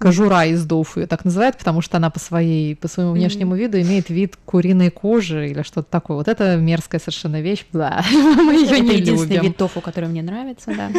[0.00, 3.78] кожура из дофу, ее так называют, потому что она по, своей, по своему внешнему виду
[3.80, 6.16] имеет вид куриной кожи или что-то такое.
[6.16, 10.72] Вот это мерзкая совершенно вещь, да, мы ее не единственный вид тофу, который мне нравится,
[10.74, 10.90] да.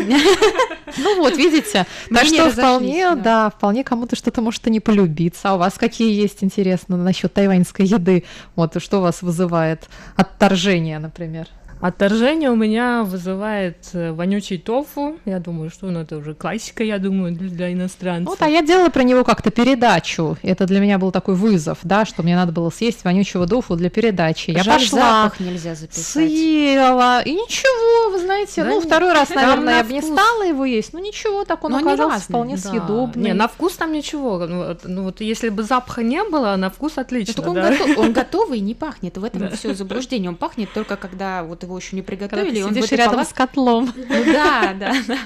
[0.97, 5.49] Ну вот, видите, так что вполне, да, вполне кому-то что-то может и не полюбиться.
[5.49, 8.23] А у вас какие есть, интересно, насчет тайваньской еды?
[8.55, 11.47] Вот, что вас вызывает отторжение, например?
[11.81, 15.17] Отторжение у меня вызывает э, вонючий тофу.
[15.25, 18.29] Я думаю, что ну, это уже классика, я думаю, для иностранцев.
[18.29, 20.37] Вот, а я делала про него как-то передачу.
[20.43, 23.89] Это для меня был такой вызов, да, что мне надо было съесть вонючего тофу для
[23.89, 24.51] передачи.
[24.51, 26.03] Я Жаль, пошла, запах нельзя записать.
[26.05, 30.65] съела, и ничего, вы знаете, да ну, второй раз, наверное, я бы не стала его
[30.65, 32.61] есть, но ничего, так он Но оказался вполне да.
[32.61, 33.23] съедобный.
[33.23, 34.45] Не, на вкус там ничего.
[34.45, 37.43] Ну вот, ну, вот если бы запаха не было, на вкус отлично.
[37.47, 39.17] Он, готов, он готовый не пахнет.
[39.17, 40.29] В этом все заблуждение.
[40.29, 43.29] Он пахнет только когда вот его его еще не приготовили, и он будет рядом палат...
[43.29, 43.93] с котлом.
[43.95, 45.17] Ну да, да, да.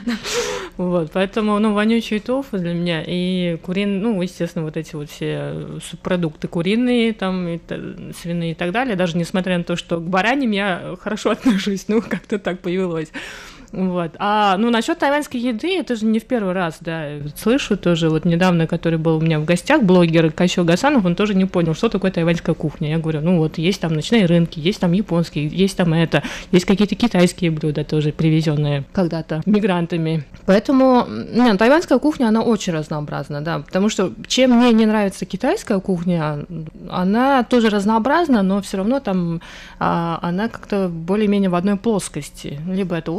[0.78, 5.80] Вот, поэтому, ну, вонючий тофу для меня и куриный, ну, естественно, вот эти вот все
[5.89, 7.60] субпродукты куриные, там, и,
[8.14, 12.02] свиные и так далее, даже несмотря на то, что к бараням я хорошо отношусь, ну,
[12.02, 13.12] как-то так повелось.
[13.76, 14.12] Вот.
[14.20, 17.10] А, ну, насчет тайваньской еды, это же не в первый раз, да.
[17.36, 21.36] Слышу тоже, вот недавно, который был у меня в гостях, блогер Кащо Гасанов, он тоже
[21.36, 22.92] не понял, что такое тайваньская кухня.
[22.92, 26.66] Я говорю, ну, вот есть там ночные рынки, есть там японские, есть там это, есть
[26.66, 30.24] какие-то китайские блюда тоже привезенные когда-то мигрантами.
[30.46, 35.80] Поэтому, нет, тайваньская кухня, она очень разнообразна, да, потому что чем мне не нравится китайская
[35.82, 36.46] кухня,
[36.90, 39.42] она тоже разнообразна, но все равно там
[39.80, 42.60] а, она как-то более-менее в одной плоскости.
[42.68, 43.12] Либо это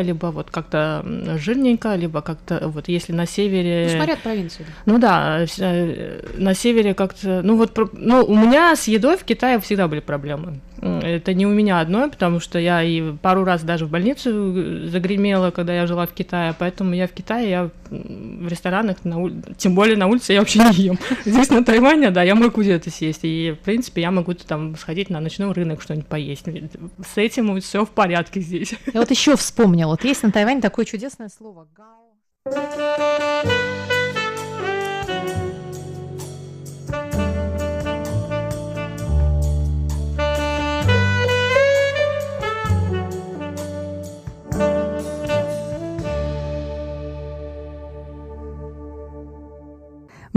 [0.00, 1.04] либо вот как-то
[1.36, 3.88] жирненько, либо как-то вот если на севере...
[3.90, 4.66] Ну, смотря провинцию.
[4.86, 7.42] Ну да, э, на севере как-то...
[7.42, 10.60] Ну вот, ну у меня с едой в Китае всегда были проблемы.
[10.80, 15.50] Это не у меня одной, потому что я и пару раз даже в больницу загремела,
[15.50, 19.42] когда я жила в Китае, поэтому я в Китае, я в ресторанах, на ули...
[19.56, 20.98] тем более на улице я вообще не ем.
[21.24, 25.10] Здесь на Тайване, да, я могу где-то съесть, и, в принципе, я могу там сходить
[25.10, 26.44] на ночной рынок что-нибудь поесть.
[26.44, 28.74] С этим все в порядке здесь.
[28.92, 32.08] Я вот еще вспомнила, вот есть на Тайване такое чудесное слово «гао».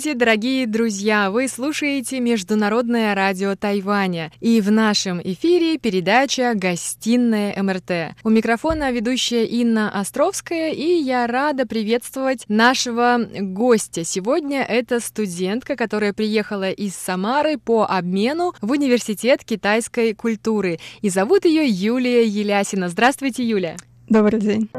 [0.07, 1.31] Здравствуйте, дорогие друзья!
[1.31, 4.31] Вы слушаете Международное радио Тайваня.
[4.39, 8.15] И в нашем эфире передача «Гостиная МРТ».
[8.23, 14.05] У микрофона ведущая Инна Островская, и я рада приветствовать нашего гостя.
[14.05, 20.79] Сегодня это студентка, которая приехала из Самары по обмену в Университет китайской культуры.
[21.01, 22.87] И зовут ее Юлия Елясина.
[22.87, 23.75] Здравствуйте, Юля!
[24.07, 24.69] Добрый день!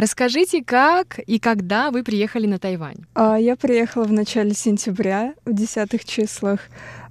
[0.00, 3.04] Расскажите, как и когда вы приехали на Тайвань?
[3.14, 6.60] А, я приехала в начале сентября, в десятых числах,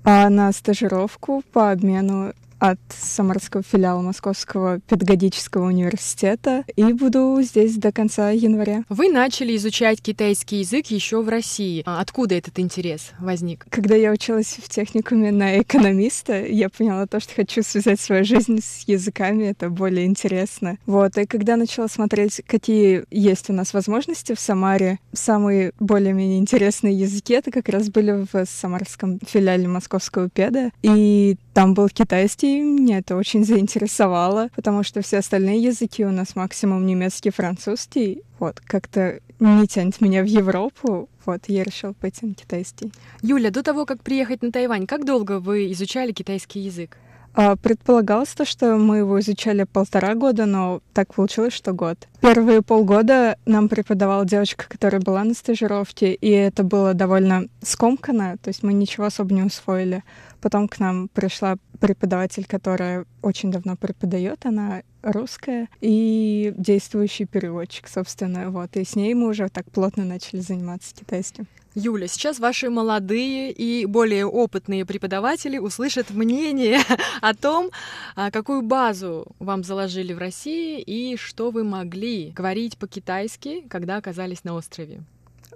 [0.03, 7.91] а, на стажировку по обмену от Самарского филиала Московского педагогического университета и буду здесь до
[7.91, 8.83] конца января.
[8.89, 11.83] Вы начали изучать китайский язык еще в России.
[11.85, 13.65] А откуда этот интерес возник?
[13.69, 18.59] Когда я училась в техникуме на экономиста, я поняла то, что хочу связать свою жизнь
[18.61, 20.77] с языками, это более интересно.
[20.85, 26.93] Вот, и когда начала смотреть, какие есть у нас возможности в Самаре, самые более-менее интересные
[26.93, 32.99] языки, это как раз были в самарском филиале Московского педа, и там был китайский, меня
[32.99, 38.23] это очень заинтересовало, потому что все остальные языки у нас максимум немецкий, французский.
[38.39, 42.91] Вот, как-то не тянет меня в Европу, вот, я решила пойти на китайский.
[43.21, 46.97] Юля, до того, как приехать на Тайвань, как долго вы изучали китайский язык?
[47.33, 52.07] А, предполагалось то, что мы его изучали полтора года, но так получилось, что год.
[52.21, 58.49] Первые полгода нам преподавала девочка, которая была на стажировке, и это было довольно скомканно, то
[58.49, 60.03] есть мы ничего особо не усвоили.
[60.41, 68.49] Потом к нам пришла преподаватель, которая очень давно преподает, она русская, и действующий переводчик, собственно,
[68.51, 68.75] вот.
[68.75, 71.47] И с ней мы уже так плотно начали заниматься китайским.
[71.75, 76.79] Юля, сейчас ваши молодые и более опытные преподаватели услышат мнение
[77.21, 77.69] о том,
[78.15, 84.43] а, какую базу вам заложили в России и что вы могли говорить по-китайски, когда оказались
[84.43, 85.03] на острове.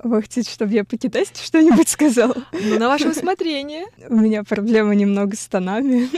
[0.03, 2.35] Вы хотите, чтобы я по-китайски что-нибудь сказала?
[2.51, 3.85] Ну, на ваше усмотрение.
[4.09, 6.09] У меня проблема немного с тонами.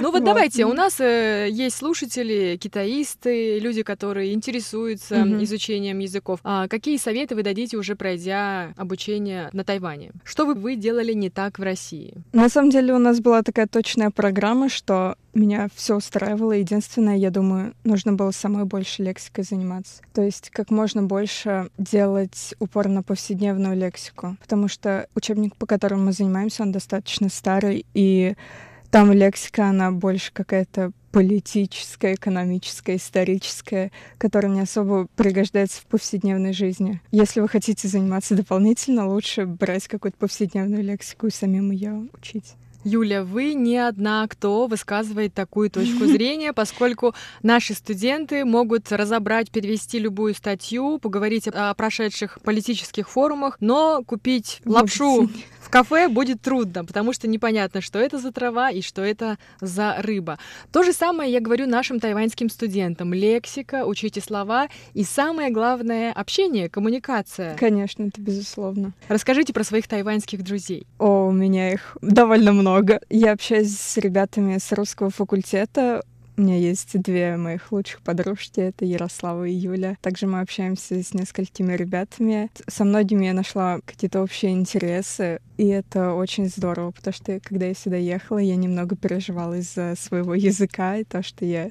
[0.00, 0.24] Ну вот, вот.
[0.24, 6.40] давайте, у нас э, есть слушатели, китаисты, люди, которые интересуются изучением языков.
[6.44, 10.12] А какие советы вы дадите, уже пройдя обучение на Тайване?
[10.24, 12.14] Что бы вы делали не так в России?
[12.32, 16.52] На самом деле у нас была такая точная программа, что меня все устраивало.
[16.52, 20.02] Единственное, я думаю, нужно было самой больше лексикой заниматься.
[20.12, 24.36] То есть как можно больше делать упор на повседневную лексику.
[24.40, 28.34] Потому что учебник, по которому мы занимаемся, он достаточно старый, и
[28.90, 37.00] там лексика, она больше какая-то политическая, экономическая, историческая, которая не особо пригождается в повседневной жизни.
[37.10, 42.54] Если вы хотите заниматься дополнительно, лучше брать какую-то повседневную лексику и самим ее учить.
[42.86, 49.98] Юля, вы не одна, кто высказывает такую точку зрения, поскольку наши студенты могут разобрать, перевести
[49.98, 55.28] любую статью, поговорить о прошедших политических форумах, но купить лапшу
[55.66, 59.96] в кафе будет трудно, потому что непонятно, что это за трава и что это за
[59.98, 60.38] рыба.
[60.70, 63.12] То же самое я говорю нашим тайваньским студентам.
[63.12, 67.56] Лексика, учите слова и самое главное— общение, коммуникация.
[67.56, 68.92] Конечно, это безусловно.
[69.08, 70.86] Расскажите про своих тайваньских друзей.
[70.98, 72.75] О, у меня их довольно много.
[73.08, 76.02] Я общаюсь с ребятами с русского факультета,
[76.38, 79.96] у меня есть две моих лучших подружки, это Ярослава и Юля.
[80.02, 82.50] Также мы общаемся с несколькими ребятами.
[82.66, 87.74] Со многими я нашла какие-то общие интересы, и это очень здорово, потому что когда я
[87.74, 91.70] сюда ехала, я немного переживала из-за своего языка и то, что я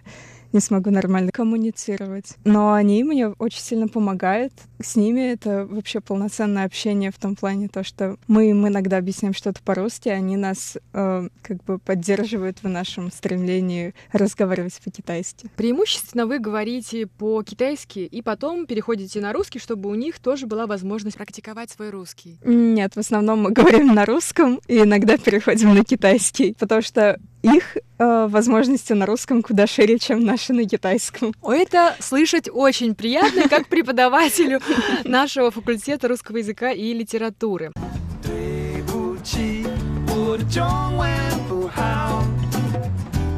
[0.56, 2.38] не смогу нормально коммуницировать.
[2.46, 4.54] Но они мне очень сильно помогают.
[4.82, 9.34] С ними это вообще полноценное общение в том плане, то, что мы им иногда объясняем
[9.34, 15.50] что-то по-русски, они нас э, как бы поддерживают в нашем стремлении разговаривать по-китайски.
[15.58, 21.18] Преимущественно вы говорите по-китайски и потом переходите на русский, чтобы у них тоже была возможность
[21.18, 22.38] практиковать свой русский.
[22.46, 27.77] Нет, в основном мы говорим на русском и иногда переходим на китайский, потому что их
[27.99, 31.33] э, возможности на русском куда шире, чем наши на китайском.
[31.43, 34.61] Это слышать очень приятно, как преподавателю
[35.05, 37.73] нашего факультета русского языка и литературы.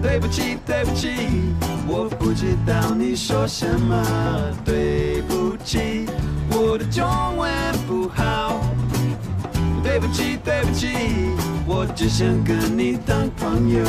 [0.03, 1.09] 对不起，对不起，
[1.89, 4.05] 我不知道你说什么。
[4.64, 6.07] 对不起，
[6.51, 7.07] 我的中
[7.37, 7.49] 文
[7.87, 8.66] 不好。
[9.97, 10.89] 对不起，对不起，
[11.66, 13.85] 我只想跟你当朋友。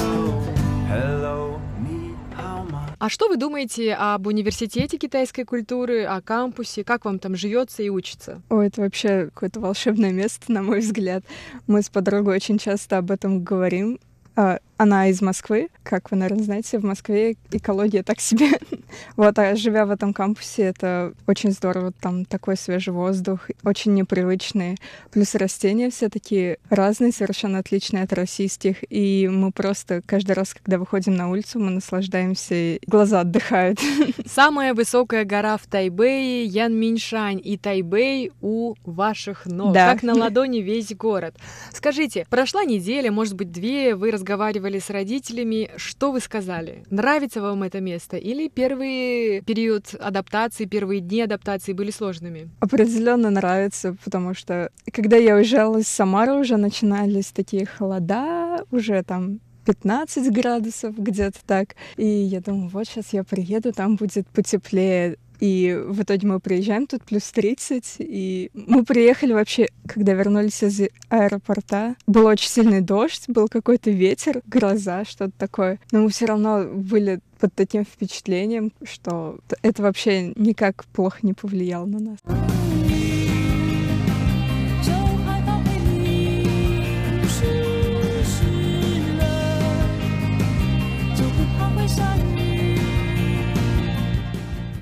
[0.89, 2.87] Hello，你好吗？
[2.99, 6.83] А что вы думаете об университете китайской культуры, о кампусе?
[6.83, 8.41] Как вам там живется и учится?
[8.49, 11.23] О, это вообще какое-то волшебное место, на мой взгляд.
[11.67, 13.99] Мы с подругой очень часто об этом говорим,
[14.35, 15.68] А, она из Москвы.
[15.82, 18.48] Как вы, наверное, знаете, в Москве экология так себе.
[19.16, 21.92] вот, а живя в этом кампусе, это очень здорово.
[21.92, 24.78] Там такой свежий воздух, очень непривычный.
[25.10, 28.76] Плюс растения все такие разные, совершенно отличные от российских.
[28.88, 33.80] И мы просто каждый раз, когда выходим на улицу, мы наслаждаемся, глаза отдыхают.
[34.26, 39.74] Самая высокая гора в Тайбэе— Янминшань, и Тайбэй у ваших ног.
[39.74, 39.92] Да.
[39.92, 41.36] Как на ладони весь город.
[41.72, 46.84] Скажите, прошла неделя, может быть, две, вы разговаривали с родителями, что вы сказали?
[46.90, 48.18] Нравится вам это место?
[48.18, 52.50] Или первый период адаптации, первые дни адаптации были сложными?
[52.60, 59.40] Определенно нравится, потому что когда я уезжала из Самары, уже начинались такие холода, уже там
[59.68, 61.76] 15 градусов где-то так.
[61.96, 65.18] И я думаю, вот сейчас я приеду, там будет потеплее.
[65.40, 70.80] И в итоге мы приезжаем, тут плюс 30, и мы приехали вообще, когда вернулись из
[71.08, 75.78] аэропорта, был очень сильный дождь, был какой-то ветер, гроза, что-то такое.
[75.92, 81.86] Но мы все равно были под таким впечатлением, что это вообще никак плохо не повлияло
[81.86, 82.47] на нас.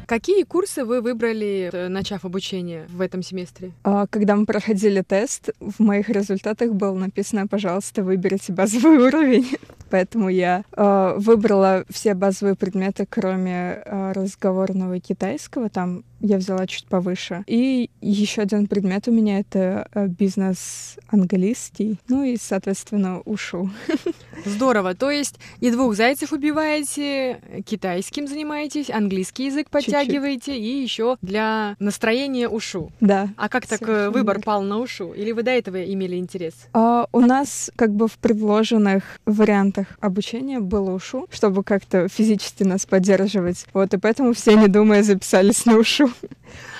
[0.07, 3.73] Какие курсы вы выбрали, э, начав обучение в этом семестре?
[3.83, 9.57] А, когда мы проходили тест, в моих результатах было написано, пожалуйста, выберите базовый уровень.
[9.91, 15.71] Поэтому я э, выбрала все базовые предметы, кроме э, разговорного китайского.
[15.71, 17.45] Там я взяла чуть повыше.
[17.47, 19.87] И еще один предмет у меня это
[20.19, 21.99] бизнес английский.
[22.09, 23.71] Ну и, соответственно, ушу.
[24.45, 24.95] Здорово.
[24.95, 30.49] То есть и двух зайцев убиваете, китайским занимаетесь, английский язык подтягиваете Чуть-чуть.
[30.49, 32.93] и еще для настроения ушу.
[33.01, 33.29] Да.
[33.37, 35.13] А как так э, выбор пал на ушу?
[35.13, 36.55] Или вы до этого имели интерес?
[36.73, 42.87] А, у нас как бы в предложенных вариантах обучения было ушу, чтобы как-то физически нас
[42.87, 43.67] поддерживать.
[43.73, 46.11] Вот, и поэтому все, не думая, записались на ушу.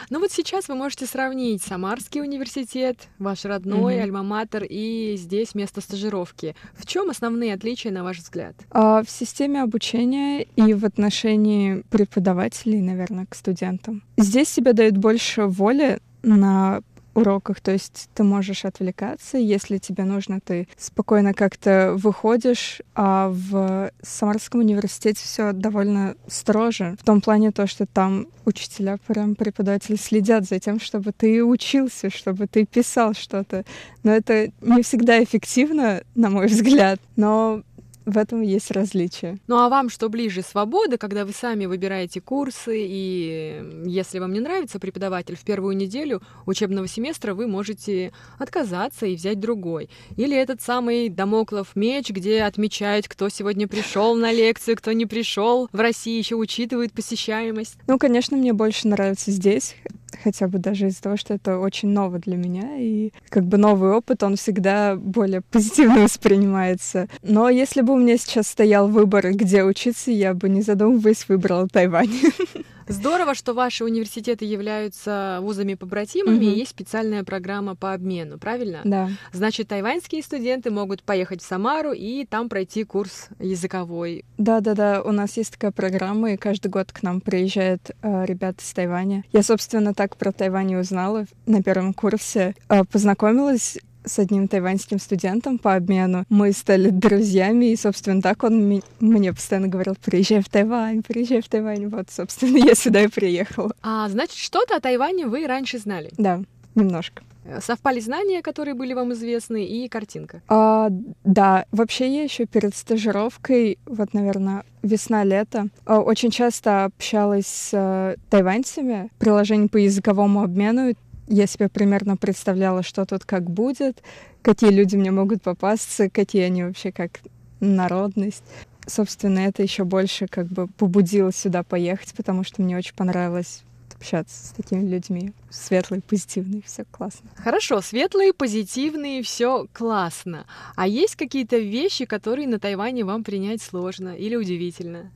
[0.09, 4.03] Ну вот сейчас вы можете сравнить Самарский университет, ваш родной, mm-hmm.
[4.03, 6.55] альма-матер, и здесь место стажировки.
[6.75, 8.55] В чем основные отличия, на ваш взгляд?
[8.71, 14.03] А, в системе обучения и в отношении преподавателей, наверное, к студентам.
[14.17, 16.83] Здесь себе дают больше воли на
[17.17, 23.91] уроках, то есть ты можешь отвлекаться, если тебе нужно, ты спокойно как-то выходишь, а в
[24.03, 30.45] Самарском университете все довольно строже, в том плане то, что там учителя, прям преподаватели следят
[30.45, 33.65] за тем, чтобы ты учился, чтобы ты писал что-то.
[34.03, 37.63] Но это не всегда эффективно, на мой взгляд, но
[38.07, 39.39] в этом есть различие.
[39.49, 40.43] Ну а вам что ближе?
[40.43, 46.23] Свобода, когда вы сами выбираете курсы, и если вам не нравится преподаватель в первую неделю
[46.47, 49.91] учебного семестра, вы можете отказаться и взять другой.
[50.17, 55.69] Или этот самый домоклов меч, где отмечают, кто сегодня пришел на лекцию, кто не пришел.
[55.73, 57.77] В России еще учитывают посещаемость.
[57.89, 59.75] Ну, конечно, мне больше нравится здесь,
[60.23, 63.93] хотя бы даже из-за того, что это очень ново для меня, и как бы новый
[63.93, 67.09] опыт, он всегда более позитивно воспринимается.
[67.23, 71.69] Но если бы у меня сейчас стоял выбор, где учиться, я бы, не задумываясь, выбрала
[71.69, 72.11] Тайвань.
[72.89, 76.45] Здорово, что ваши университеты являются вузами-побратимами, угу.
[76.45, 78.81] и есть специальная программа по обмену, правильно?
[78.85, 79.11] Да.
[79.33, 84.25] Значит, тайваньские студенты могут поехать в Самару и там пройти курс языковой.
[84.39, 88.73] Да-да-да, у нас есть такая программа, и каждый год к нам приезжают э, ребята из
[88.73, 89.25] Тайваня.
[89.33, 92.55] Я, собственно, так про Тайвань узнала на первом курсе.
[92.69, 96.25] Э, познакомилась с одним тайваньским студентом по обмену.
[96.29, 101.49] Мы стали друзьями, и, собственно, так он мне постоянно говорил, приезжай в Тайвань, приезжай в
[101.49, 101.89] Тайвань.
[101.89, 103.73] Вот, собственно, я сюда и приехала.
[103.83, 106.11] А, значит, что-то о Тайване вы раньше знали?
[106.17, 106.43] Да,
[106.75, 107.23] немножко.
[107.47, 110.43] Э, совпали знания, которые были вам известны, и картинка?
[110.49, 110.89] А,
[111.25, 118.17] да, вообще я еще перед стажировкой, вот, наверное, весна-лето, а, очень часто общалась с э,
[118.31, 120.95] тайваньцами, приложение по языковому обмену,
[121.27, 124.03] я себе примерно представляла, что тут как будет,
[124.43, 127.21] какие люди мне могут попасться, какие они вообще как
[127.61, 128.45] народность.
[128.87, 133.63] Собственно, это еще больше как бы побудило сюда поехать, потому что мне очень понравилось
[133.97, 135.33] общаться с такими людьми.
[135.51, 137.31] Светлые, позитивные, все классно.
[137.37, 140.47] Хорошо, светлые, позитивные, все классно.
[140.77, 145.11] А есть какие-то вещи, которые на Тайване вам принять сложно или удивительно?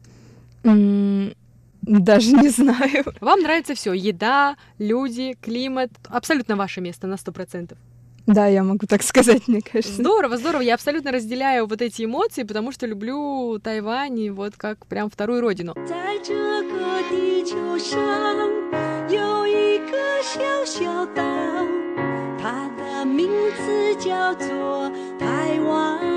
[1.82, 3.04] Даже не знаю.
[3.20, 5.90] Вам нравится все: еда, люди, климат.
[6.08, 7.78] Абсолютно ваше место на сто процентов.
[8.26, 9.94] Да, я могу так сказать, мне кажется.
[9.94, 10.62] Здорово, здорово.
[10.62, 15.40] Я абсолютно разделяю вот эти эмоции, потому что люблю Тайвань и вот как прям вторую
[15.40, 15.74] родину.
[25.18, 26.09] 它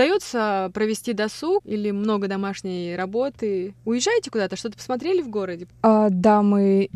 [0.00, 3.74] удается провести досуг или много домашней работы?
[3.84, 4.56] Уезжаете куда-то?
[4.56, 5.66] Что-то посмотрели в городе?
[5.82, 6.90] А, да, мы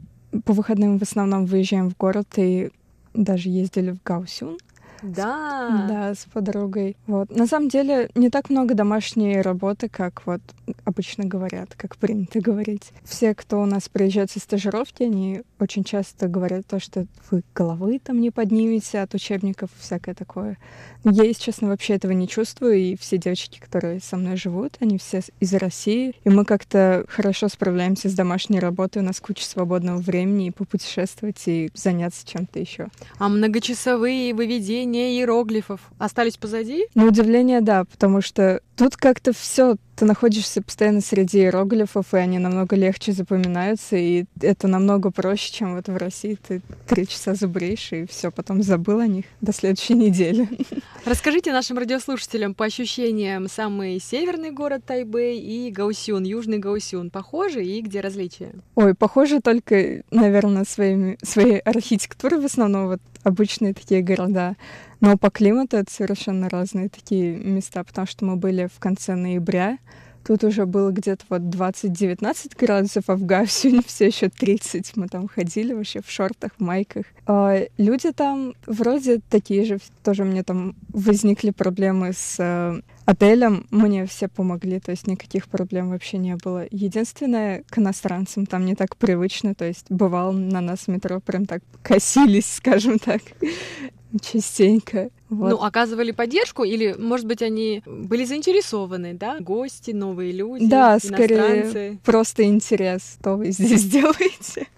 [0.45, 2.71] по выходным в основном выезжаем в город и
[3.13, 4.59] даже ездили в Гаусюн.
[5.05, 5.87] Да.
[5.89, 6.97] Да, с подругой.
[7.07, 7.31] Вот.
[7.31, 10.41] На самом деле не так много домашней работы, как вот
[10.85, 12.93] обычно говорят, как принято говорить.
[13.05, 18.01] Все, кто у нас приезжает со стажировки, они очень часто говорят то, что вы головы
[18.03, 20.59] там не поднимете от учебников, всякое такое.
[21.05, 24.97] Я, если честно, вообще этого не чувствую, и все девочки, которые со мной живут, они
[24.99, 29.99] все из России, и мы как-то хорошо справляемся с домашней работой, у нас куча свободного
[29.99, 32.89] времени и попутешествовать, и заняться чем-то еще.
[33.19, 36.87] А многочасовые выведения иероглифов остались позади?
[36.95, 42.39] На удивление, да, потому что тут как-то все ты находишься постоянно среди иероглифов, и они
[42.39, 46.37] намного легче запоминаются, и это намного проще, чем вот в России.
[46.47, 50.49] Ты три часа забреешь, и все, потом забыл о них до следующей недели.
[51.05, 57.11] Расскажите нашим радиослушателям по ощущениям самый северный город Тайбэй и Гаусюн, южный Гаусюн.
[57.11, 58.53] Похожи и где различия?
[58.75, 64.57] Ой, похожи только, наверное, своими, своей архитектурой в основном, вот обычные такие города.
[65.01, 69.79] Но по климату это совершенно разные такие места, потому что мы были в конце ноября,
[70.25, 74.97] Тут уже было где-то вот 20-19 градусов, а в Гавсюне все еще 30.
[74.97, 77.05] Мы там ходили вообще в шортах, в майках.
[77.27, 79.79] А люди там вроде такие же.
[80.03, 83.67] Тоже мне там возникли проблемы с э, отелем.
[83.71, 86.67] Мне все помогли, то есть никаких проблем вообще не было.
[86.71, 89.55] Единственное, к иностранцам там не так привычно.
[89.55, 93.21] То есть бывало на нас в метро прям так косились, скажем так
[94.23, 95.11] частенько.
[95.35, 95.51] Вот.
[95.51, 99.39] Ну, оказывали поддержку или, может быть, они были заинтересованы, да?
[99.41, 104.69] Гости, новые люди, Да, скорее просто интерес, что вы здесь делаете.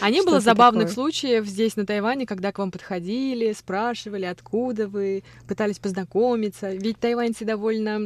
[0.00, 5.22] А не было забавных случаев здесь, на Тайване, когда к вам подходили, спрашивали, откуда вы,
[5.46, 6.70] пытались познакомиться?
[6.70, 7.96] Ведь тайваньцы довольно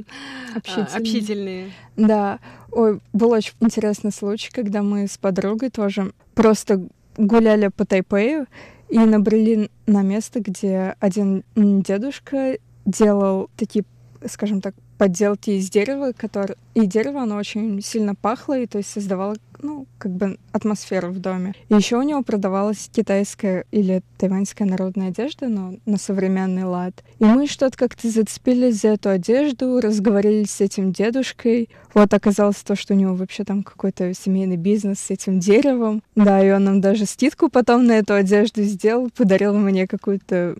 [0.55, 0.97] а, общительные.
[0.97, 1.73] общительные.
[1.97, 2.39] Да.
[2.73, 6.87] Ой, был очень интересный случай, когда мы с подругой тоже просто
[7.17, 8.47] гуляли по Тайпею,
[8.91, 13.85] и набрели на место, где один дедушка делал такие,
[14.27, 16.57] скажем так, подделки из дерева, который...
[16.75, 21.19] и дерево, оно очень сильно пахло, и то есть создавало, ну, как бы атмосферу в
[21.19, 21.55] доме.
[21.69, 27.03] И еще у него продавалась китайская или тайваньская народная одежда, но на современный лад.
[27.19, 31.69] И мы что-то как-то зацепились за эту одежду, разговорились с этим дедушкой.
[31.95, 36.03] Вот оказалось то, что у него вообще там какой-то семейный бизнес с этим деревом.
[36.15, 40.57] Да, и он нам даже скидку потом на эту одежду сделал, подарил мне какую-то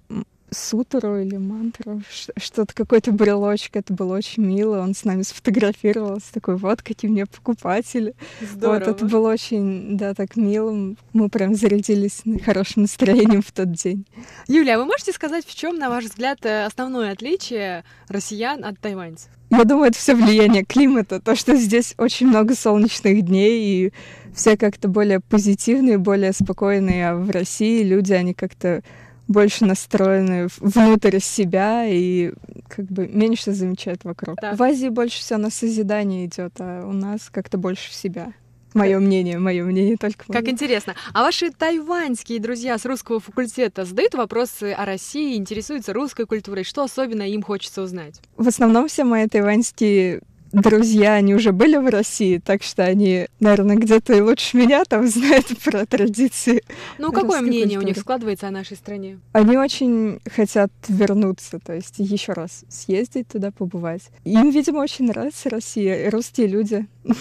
[0.51, 2.03] сутру или мантру,
[2.37, 3.77] что-то, какой-то брелочек.
[3.77, 4.81] Это было очень мило.
[4.81, 8.15] Он с нами сфотографировался, такой, вот какие мне покупатели.
[8.41, 8.79] Здорово.
[8.79, 10.95] Вот, это было очень, да, так мило.
[11.13, 14.07] Мы прям зарядились хорошим настроением в тот день.
[14.49, 18.79] Юлия, а вы можете сказать, в чем, на ваш взгляд, э, основное отличие россиян от
[18.81, 19.31] тайваньцев?
[19.51, 23.93] Я думаю, это все влияние климата, то, что здесь очень много солнечных дней, и
[24.33, 28.83] все как-то более позитивные, более спокойные, а в России люди, они как-то
[29.31, 32.33] больше настроены внутрь себя и
[32.69, 34.37] как бы меньше замечают вокруг.
[34.41, 34.59] Так.
[34.59, 38.33] В Азии больше все на созидание идет, а у нас как-то больше в себя.
[38.75, 40.25] Мое мнение, мое мнение только.
[40.29, 40.41] Мое.
[40.41, 40.95] Как интересно.
[41.13, 46.65] А ваши тайваньские друзья с русского факультета задают вопросы о России, интересуются русской культурой?
[46.65, 48.21] Что особенно им хочется узнать?
[48.37, 50.23] В основном все мои тайваньские
[50.53, 55.07] друзья, они уже были в России, так что они, наверное, где-то и лучше меня там
[55.07, 56.63] знают про традиции.
[56.99, 57.85] Ну, какое мнение культуры.
[57.85, 59.19] у них складывается о нашей стране?
[59.33, 64.11] Они очень хотят вернуться, то есть еще раз съездить туда, побывать.
[64.25, 66.87] Им, видимо, очень нравится Россия, и русские люди.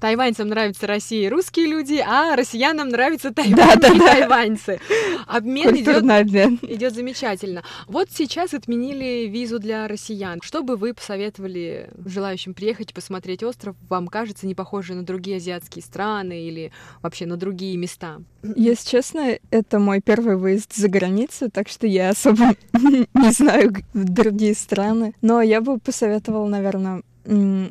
[0.00, 4.06] Тайваньцам нравится Россия и русские люди, а россиянам нравятся Тайвань да, да, и да.
[4.06, 4.80] тайваньцы.
[5.26, 6.58] Обмен идет, обмен.
[6.62, 7.62] идет замечательно.
[7.86, 10.40] Вот сейчас отменили визу для россиян.
[10.42, 13.76] Что бы вы посоветовали желающим приехать и посмотреть остров?
[13.88, 16.72] Вам кажется не похоже на другие азиатские страны или
[17.02, 18.20] вообще на другие места?
[18.42, 24.54] Если честно, это мой первый выезд за границу, так что я особо не знаю другие
[24.54, 25.14] страны.
[25.22, 27.02] Но я бы посоветовала, наверное,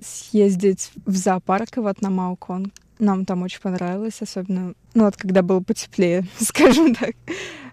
[0.03, 2.71] съездить в зоопарк вот на Маукон.
[2.99, 7.15] Нам там очень понравилось, особенно, ну вот когда было потеплее, скажем так.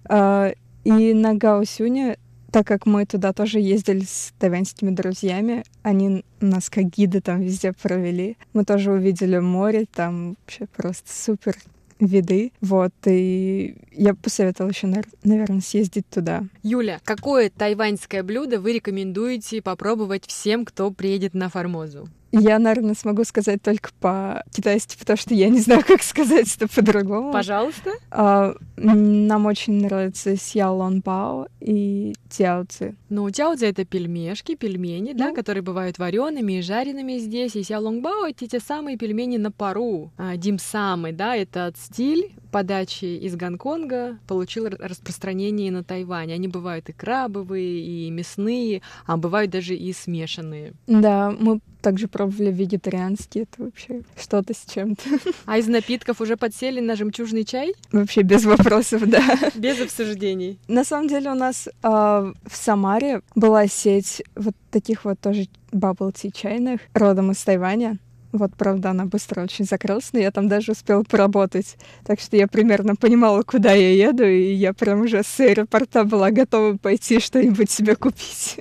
[0.04, 0.52] А,
[0.84, 2.18] и на Гаусюне,
[2.50, 7.72] так как мы туда тоже ездили с тайваньскими друзьями, они нас как гиды там везде
[7.72, 8.36] провели.
[8.52, 11.56] Мы тоже увидели море, там вообще просто супер
[12.00, 12.52] виды.
[12.60, 14.92] Вот, и я посоветовала еще,
[15.22, 16.44] наверное, съездить туда.
[16.62, 22.08] Юля, какое тайваньское блюдо вы рекомендуете попробовать всем, кто приедет на Формозу?
[22.32, 27.32] Я, наверное, смогу сказать только по-китайски, потому что я не знаю, как сказать это по-другому.
[27.32, 27.90] Пожалуйста.
[28.10, 32.94] А, нам очень нравится сяолон пао и тяоци.
[33.08, 35.34] Ну, тяоци— это пельмешки, пельмени, да, Ну.
[35.34, 37.56] которые бывают вареными и жареными здесь.
[37.56, 40.12] И сяолонgbао— это те самые пельмени на пару.
[40.16, 46.34] А, димсамы, да, это стиль подачи из Гонконга получил распространение на Тайване.
[46.34, 50.72] Они бывают и крабовые, и мясные, а бывают даже и смешанные.
[50.86, 55.02] Да, мы также пробовали вегетарианские, это вообще что-то с чем-то.
[55.46, 57.74] А из напитков уже подсели на жемчужный чай?
[57.92, 59.22] Вообще без вопросов, да.
[59.54, 60.58] Без обсуждений.
[60.68, 66.30] На самом деле у нас а, в Самаре была сеть вот таких вот тоже tea
[66.32, 67.98] чайных родом из Тайваня.
[68.32, 71.76] Вот, правда, она быстро очень закрылась, но я там даже успела поработать.
[72.04, 76.30] Так что я примерно понимала, куда я еду, и я прям уже с аэропорта была
[76.30, 78.60] готова пойти что-нибудь себе купить.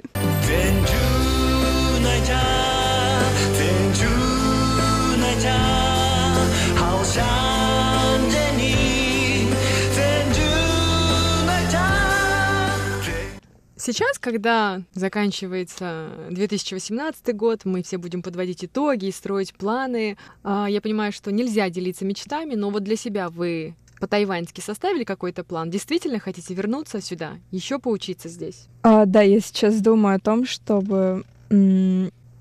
[13.81, 20.17] Сейчас, когда заканчивается 2018 год, мы все будем подводить итоги и строить планы.
[20.43, 25.45] А, Я понимаю, что нельзя делиться мечтами, но вот для себя вы по-тайваньски составили какой-то
[25.45, 25.69] план?
[25.69, 28.67] Действительно хотите вернуться сюда, еще поучиться здесь?
[28.83, 31.23] А, да, я сейчас думаю о том, чтобы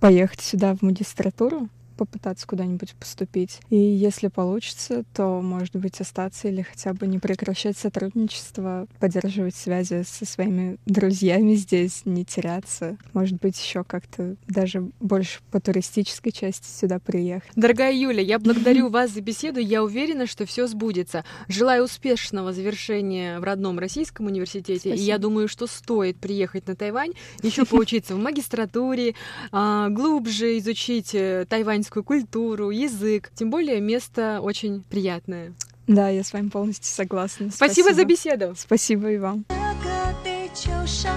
[0.00, 1.68] поехать сюда в магистратуру,
[1.98, 3.60] попытаться куда-нибудь поступить.
[3.68, 10.04] И если получится, то, может быть, остаться или хотя бы не прекращать сотрудничество, поддерживать связи
[10.06, 12.96] со своими друзьями здесь, не теряться.
[13.12, 17.50] Может быть, еще как-то даже больше по туристической части сюда приехать.
[17.56, 19.58] Дорогая Юля, я благодарю вас за беседу.
[19.58, 21.24] Я уверена, что все сбудется.
[21.48, 24.94] Желаю успешного завершения в родном российском университете.
[24.94, 29.14] И я думаю, что стоит приехать на Тайвань, еще поучиться в магистратуре,
[29.50, 31.44] а, глубже изучить э,
[31.87, 33.31] тайваньскую культуру, язык.
[33.33, 35.53] Тем более место очень приятное.
[35.87, 37.51] Да, я с вами полностью согласна.
[37.51, 38.53] Спасибо за беседу.
[38.57, 39.45] Спасибо и вам.
[39.49, 41.13] 个地球上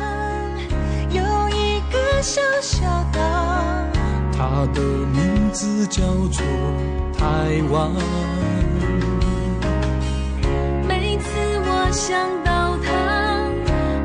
[1.11, 3.91] 有一个小小岛，
[4.37, 6.45] 它的名字叫做
[7.19, 7.93] 台湾。
[10.87, 11.29] 每次
[11.67, 13.51] 我想到它，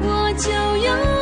[0.04, 1.15] 我就有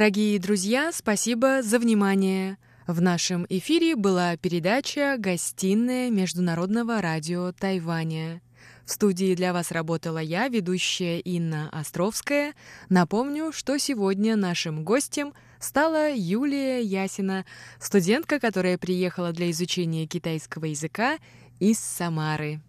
[0.00, 2.56] Дорогие друзья, спасибо за внимание.
[2.86, 8.40] В нашем эфире была передача «Гостиная Международного радио Тайваня».
[8.86, 12.54] В студии для вас работала я, ведущая Инна Островская.
[12.88, 17.44] Напомню, что сегодня нашим гостем стала Юлия Ясина,
[17.78, 21.18] студентка, которая приехала для изучения китайского языка
[21.58, 22.62] из Самары.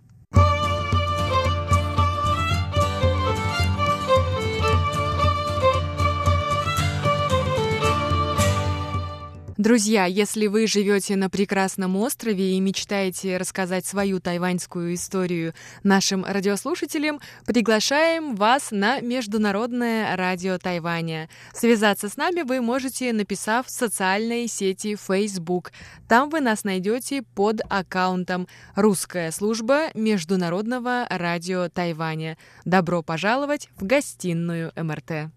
[9.62, 15.53] Друзья, если вы живете на прекрасном острове и мечтаете рассказать свою тайваньскую историю
[15.84, 21.30] нашим радиослушателям, приглашаем вас на Международное радио Тайваня.
[21.53, 25.74] Связаться с нами вы можете, написав в социальной сети Facebook.
[26.09, 32.36] Там вы нас найдете под аккаунтом «Русская служба Международного радио Тайваня».
[32.66, 35.30] Добро пожаловать в гостиную МРТ.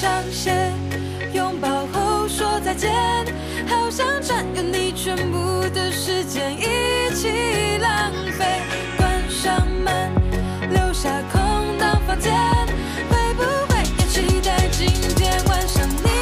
[0.00, 0.72] 上线，
[1.32, 2.88] 拥抱后说再见，
[3.66, 8.44] 好想占有你全部的时间一起浪费，
[8.96, 10.12] 关上门，
[10.70, 12.32] 留下空荡房间，
[13.10, 14.86] 会不会也期待今
[15.16, 16.17] 天晚上你？